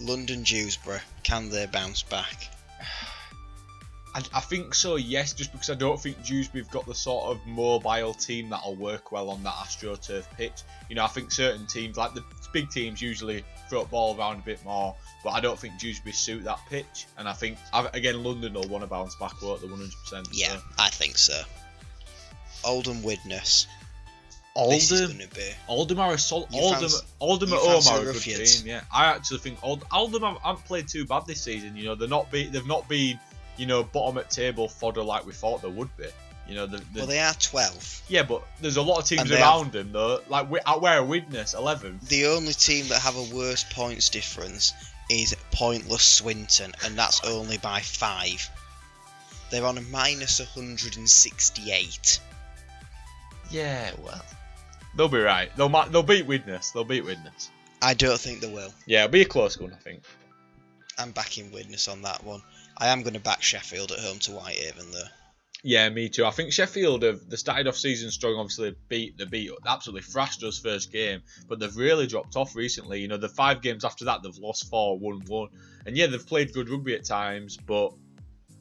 London, 0.00 0.42
Dewsbury. 0.42 1.00
Can 1.22 1.50
they 1.50 1.66
bounce 1.66 2.02
back? 2.02 2.48
I, 4.14 4.22
I 4.32 4.40
think 4.40 4.74
so, 4.74 4.96
yes. 4.96 5.34
Just 5.34 5.52
because 5.52 5.68
I 5.68 5.74
don't 5.74 6.00
think 6.00 6.24
Dewsbury've 6.24 6.70
got 6.70 6.86
the 6.86 6.94
sort 6.94 7.26
of 7.26 7.46
mobile 7.46 8.14
team 8.14 8.48
that'll 8.48 8.76
work 8.76 9.12
well 9.12 9.28
on 9.28 9.42
that 9.42 9.52
AstroTurf 9.52 10.24
pitch. 10.38 10.62
You 10.88 10.96
know, 10.96 11.04
I 11.04 11.08
think 11.08 11.30
certain 11.30 11.66
teams, 11.66 11.98
like 11.98 12.14
the 12.14 12.24
big 12.54 12.70
teams, 12.70 13.02
usually 13.02 13.44
the 13.82 13.88
ball 13.90 14.16
around 14.18 14.38
a 14.38 14.42
bit 14.42 14.64
more. 14.64 14.94
But 15.22 15.30
I 15.30 15.40
don't 15.40 15.58
think 15.58 15.78
Dewsbury 15.78 16.12
suit 16.12 16.44
that 16.44 16.58
pitch. 16.68 17.06
And 17.18 17.28
I 17.28 17.32
think 17.32 17.58
again, 17.92 18.22
London 18.22 18.54
will 18.54 18.68
want 18.68 18.82
to 18.82 18.88
bounce 18.88 19.14
back 19.16 19.40
won't 19.42 19.60
they, 19.60 19.66
100%. 19.68 20.28
Yeah, 20.32 20.48
So. 20.52 20.60
I 20.78 20.88
think 20.90 21.16
so. 21.18 21.40
Oldham, 22.64 23.02
Widnes. 23.02 23.66
This 24.68 24.92
Oldham, 24.92 25.16
going 25.16 25.28
to 25.28 25.34
be. 25.34 25.50
Oldham 25.66 25.98
are 25.98 26.12
a 26.12 26.18
sol- 26.18 26.46
You 26.50 26.60
Oldham, 26.60 26.80
fancy- 26.82 27.06
Oldham 27.20 27.52
at 27.52 27.58
home 27.58 27.82
are 27.88 28.00
a 28.00 28.04
good 28.04 28.14
Ruffians? 28.14 28.60
team. 28.62 28.68
Yeah, 28.68 28.82
I 28.92 29.06
actually 29.06 29.38
think 29.40 29.58
Old, 29.62 29.84
Oldham 29.92 30.22
have- 30.22 30.38
haven't 30.42 30.64
played 30.66 30.86
too 30.88 31.04
bad 31.06 31.26
this 31.26 31.42
season. 31.42 31.76
You 31.76 31.86
know, 31.86 31.94
they're 31.96 32.06
not 32.08 32.30
be 32.30 32.44
they've 32.46 32.64
not 32.66 32.88
been 32.88 33.18
you 33.56 33.66
know 33.66 33.82
bottom 33.82 34.16
at 34.18 34.30
table 34.30 34.68
fodder 34.68 35.02
like 35.02 35.26
we 35.26 35.32
thought 35.32 35.60
they 35.62 35.68
would 35.68 35.94
be. 35.96 36.06
You 36.46 36.54
know, 36.56 36.66
the, 36.66 36.76
the, 36.76 36.84
Well, 36.96 37.06
they 37.06 37.20
are 37.20 37.32
12. 37.32 38.02
yeah, 38.08 38.22
but 38.22 38.42
there's 38.60 38.76
a 38.76 38.82
lot 38.82 38.98
of 38.98 39.06
teams 39.06 39.30
around 39.30 39.72
them 39.72 39.92
though. 39.92 40.20
Like 40.28 40.50
we, 40.50 40.58
at 40.66 40.80
where 40.80 41.02
Widnes 41.02 41.54
11. 41.54 42.00
The 42.08 42.26
only 42.26 42.52
team 42.52 42.88
that 42.88 43.00
have 43.00 43.16
a 43.16 43.34
worse 43.34 43.64
points 43.64 44.10
difference 44.10 44.74
is 45.10 45.34
Pointless 45.52 46.02
Swinton, 46.02 46.72
and 46.84 46.98
that's 46.98 47.24
only 47.24 47.58
by 47.58 47.80
five. 47.80 48.48
They're 49.50 49.64
on 49.64 49.78
a 49.78 49.82
minus 49.82 50.40
168. 50.40 52.20
Yeah, 53.50 53.90
Well, 54.02 54.24
they'll 54.96 55.08
be 55.08 55.18
right. 55.20 55.54
They'll 55.56 55.68
they'll 55.68 56.02
beat 56.02 56.26
Widnes. 56.26 56.72
They'll 56.72 56.84
beat 56.84 57.04
Widnes. 57.04 57.50
I 57.80 57.94
don't 57.94 58.18
think 58.18 58.40
they 58.40 58.52
will. 58.52 58.72
Yeah, 58.86 59.04
it'll 59.04 59.12
be 59.12 59.22
a 59.22 59.26
close 59.26 59.58
one, 59.58 59.72
I 59.72 59.76
think. 59.76 60.02
I'm 60.98 61.10
backing 61.12 61.52
Widnes 61.52 61.88
on 61.88 62.02
that 62.02 62.24
one. 62.24 62.42
I 62.78 62.88
am 62.88 63.02
going 63.02 63.14
to 63.14 63.20
back 63.20 63.42
Sheffield 63.42 63.92
at 63.92 63.98
home 64.00 64.18
to 64.20 64.32
Whitehaven 64.32 64.90
though. 64.90 65.08
Yeah, 65.66 65.88
me 65.88 66.10
too. 66.10 66.26
I 66.26 66.30
think 66.30 66.52
Sheffield 66.52 67.04
have 67.04 67.26
they 67.26 67.36
started 67.36 67.66
off 67.66 67.76
season 67.78 68.10
strong. 68.10 68.34
Obviously, 68.34 68.76
beat 68.88 69.16
the 69.16 69.24
beat 69.24 69.50
absolutely 69.66 70.02
thrashed 70.02 70.44
us 70.44 70.58
first 70.58 70.92
game, 70.92 71.22
but 71.48 71.58
they've 71.58 71.74
really 71.74 72.06
dropped 72.06 72.36
off 72.36 72.54
recently. 72.54 73.00
You 73.00 73.08
know, 73.08 73.16
the 73.16 73.30
five 73.30 73.62
games 73.62 73.82
after 73.82 74.04
that 74.04 74.22
they've 74.22 74.36
lost 74.36 74.68
four, 74.68 74.98
won 74.98 75.22
one, 75.26 75.48
and 75.86 75.96
yeah, 75.96 76.06
they've 76.06 76.24
played 76.24 76.52
good 76.52 76.68
rugby 76.68 76.94
at 76.94 77.06
times, 77.06 77.56
but 77.56 77.94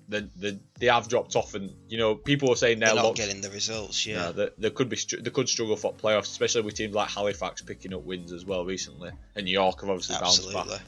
they, 0.08 0.22
they, 0.38 0.58
they 0.80 0.86
have 0.86 1.10
dropped 1.10 1.36
off. 1.36 1.56
And 1.56 1.74
you 1.90 1.98
know, 1.98 2.16
people 2.16 2.50
are 2.54 2.56
saying 2.56 2.80
They're 2.80 2.96
now, 2.96 3.02
not 3.02 3.16
getting 3.16 3.42
the 3.42 3.50
results. 3.50 4.06
Yeah. 4.06 4.28
yeah, 4.28 4.32
they, 4.32 4.50
they 4.58 4.70
could 4.70 4.88
be 4.88 4.96
str- 4.96 5.20
they 5.20 5.30
could 5.30 5.50
struggle 5.50 5.76
for 5.76 5.94
playoffs, 5.94 6.32
especially 6.32 6.62
with 6.62 6.76
teams 6.76 6.96
like 6.96 7.10
Halifax 7.10 7.62
picking 7.62 7.94
up 7.94 8.04
wins 8.04 8.32
as 8.32 8.46
well 8.46 8.64
recently, 8.64 9.12
and 9.36 9.50
York 9.50 9.82
have 9.82 9.90
obviously 9.90 10.16
bounced 10.22 10.54
back. 10.54 10.80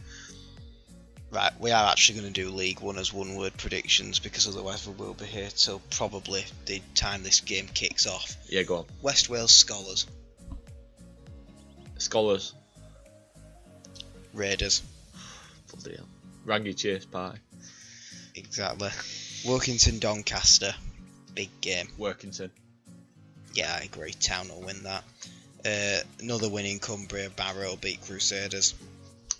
Right, 1.31 1.51
we 1.59 1.71
are 1.71 1.91
actually 1.91 2.21
going 2.21 2.33
to 2.33 2.41
do 2.41 2.49
League 2.49 2.79
One 2.79 2.97
as 2.97 3.11
one 3.11 3.35
word 3.35 3.57
predictions 3.57 4.19
because 4.19 4.47
otherwise 4.47 4.87
we 4.87 4.93
will 4.93 5.13
be 5.13 5.25
here 5.25 5.49
till 5.49 5.81
probably 5.89 6.45
the 6.65 6.81
time 6.93 7.23
this 7.23 7.41
game 7.41 7.67
kicks 7.73 8.07
off. 8.07 8.37
Yeah, 8.47 8.63
go 8.63 8.77
on, 8.77 8.85
West 9.01 9.27
Wales 9.27 9.51
Skolars, 9.51 10.05
Skolars, 11.97 12.53
Raiders, 14.33 14.81
bloody 15.73 15.97
hell, 15.97 16.07
Rangi 16.45 16.77
Chase 16.77 17.05
Pie, 17.05 17.37
exactly. 18.35 18.89
Workington 19.45 19.99
Doncaster, 19.99 20.73
big 21.33 21.49
game. 21.61 21.87
Workington. 21.99 22.49
Yeah, 23.53 23.77
I 23.79 23.85
agree. 23.85 24.11
Town 24.11 24.49
will 24.49 24.61
win 24.61 24.83
that. 24.83 25.03
Uh, 25.65 26.03
another 26.19 26.49
win 26.49 26.65
in 26.65 26.79
Cumbria. 26.79 27.29
Barrow 27.29 27.75
beat 27.75 28.01
Crusaders. 28.01 28.73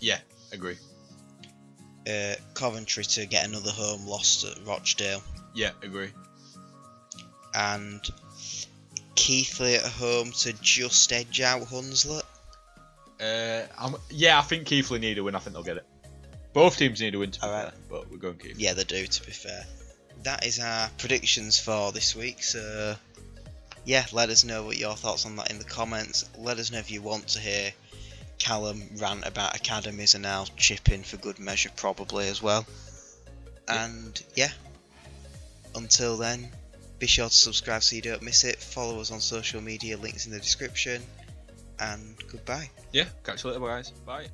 Yeah, 0.00 0.18
agree. 0.52 0.76
Uh, 2.08 2.34
Coventry 2.54 3.04
to 3.04 3.26
get 3.26 3.46
another 3.46 3.72
home 3.72 4.06
loss 4.06 4.44
at 4.44 4.64
Rochdale. 4.64 5.22
Yeah, 5.54 5.70
agree. 5.82 6.10
And 7.52 8.00
Keighley 9.16 9.74
at 9.74 9.84
home 9.84 10.30
to 10.30 10.52
just 10.60 11.12
edge 11.12 11.40
out 11.40 11.62
Hunslet. 11.62 12.22
Uh, 13.20 13.66
I'm, 13.78 13.96
yeah, 14.10 14.38
I 14.38 14.42
think 14.42 14.66
Keighley 14.66 14.98
need 15.00 15.18
a 15.18 15.24
win. 15.24 15.34
I 15.34 15.38
think 15.40 15.54
they'll 15.54 15.64
get 15.64 15.78
it. 15.78 15.86
Both 16.52 16.78
teams 16.78 17.00
need 17.00 17.14
a 17.14 17.18
win 17.18 17.32
to 17.32 17.40
be 17.40 17.46
Alright. 17.46 17.70
fair, 17.70 17.80
but 17.90 18.10
we're 18.10 18.18
going 18.18 18.36
Keighley. 18.36 18.62
Yeah, 18.62 18.74
they 18.74 18.84
do, 18.84 19.06
to 19.06 19.26
be 19.26 19.32
fair. 19.32 19.64
That 20.22 20.46
is 20.46 20.60
our 20.60 20.88
predictions 20.98 21.58
for 21.58 21.92
this 21.92 22.14
week. 22.14 22.42
So, 22.42 22.94
yeah, 23.84 24.04
let 24.12 24.28
us 24.30 24.44
know 24.44 24.64
what 24.64 24.76
your 24.76 24.94
thoughts 24.94 25.26
on 25.26 25.36
that 25.36 25.50
in 25.50 25.58
the 25.58 25.64
comments. 25.64 26.28
Let 26.38 26.58
us 26.58 26.70
know 26.70 26.78
if 26.78 26.90
you 26.90 27.02
want 27.02 27.28
to 27.28 27.40
hear 27.40 27.72
Callum 28.38 28.82
rant 28.96 29.26
about 29.26 29.56
academies, 29.56 30.14
and 30.14 30.26
I'll 30.26 30.46
chip 30.56 30.90
in 30.90 31.02
for 31.02 31.16
good 31.16 31.38
measure, 31.38 31.70
probably 31.76 32.28
as 32.28 32.42
well. 32.42 32.66
And, 33.68 34.22
yeah, 34.34 34.50
until 35.74 36.16
then, 36.16 36.50
be 36.98 37.06
sure 37.06 37.28
to 37.28 37.34
subscribe 37.34 37.82
so 37.82 37.96
you 37.96 38.02
don't 38.02 38.22
miss 38.22 38.44
it. 38.44 38.56
Follow 38.56 39.00
us 39.00 39.10
on 39.10 39.20
social 39.20 39.60
media, 39.60 39.96
links 39.96 40.26
in 40.26 40.32
the 40.32 40.38
description. 40.38 41.02
And 41.78 42.16
goodbye. 42.30 42.70
Yeah, 42.92 43.04
catch 43.24 43.44
you 43.44 43.50
later, 43.50 43.66
guys. 43.66 43.90
Bye. 43.90 44.28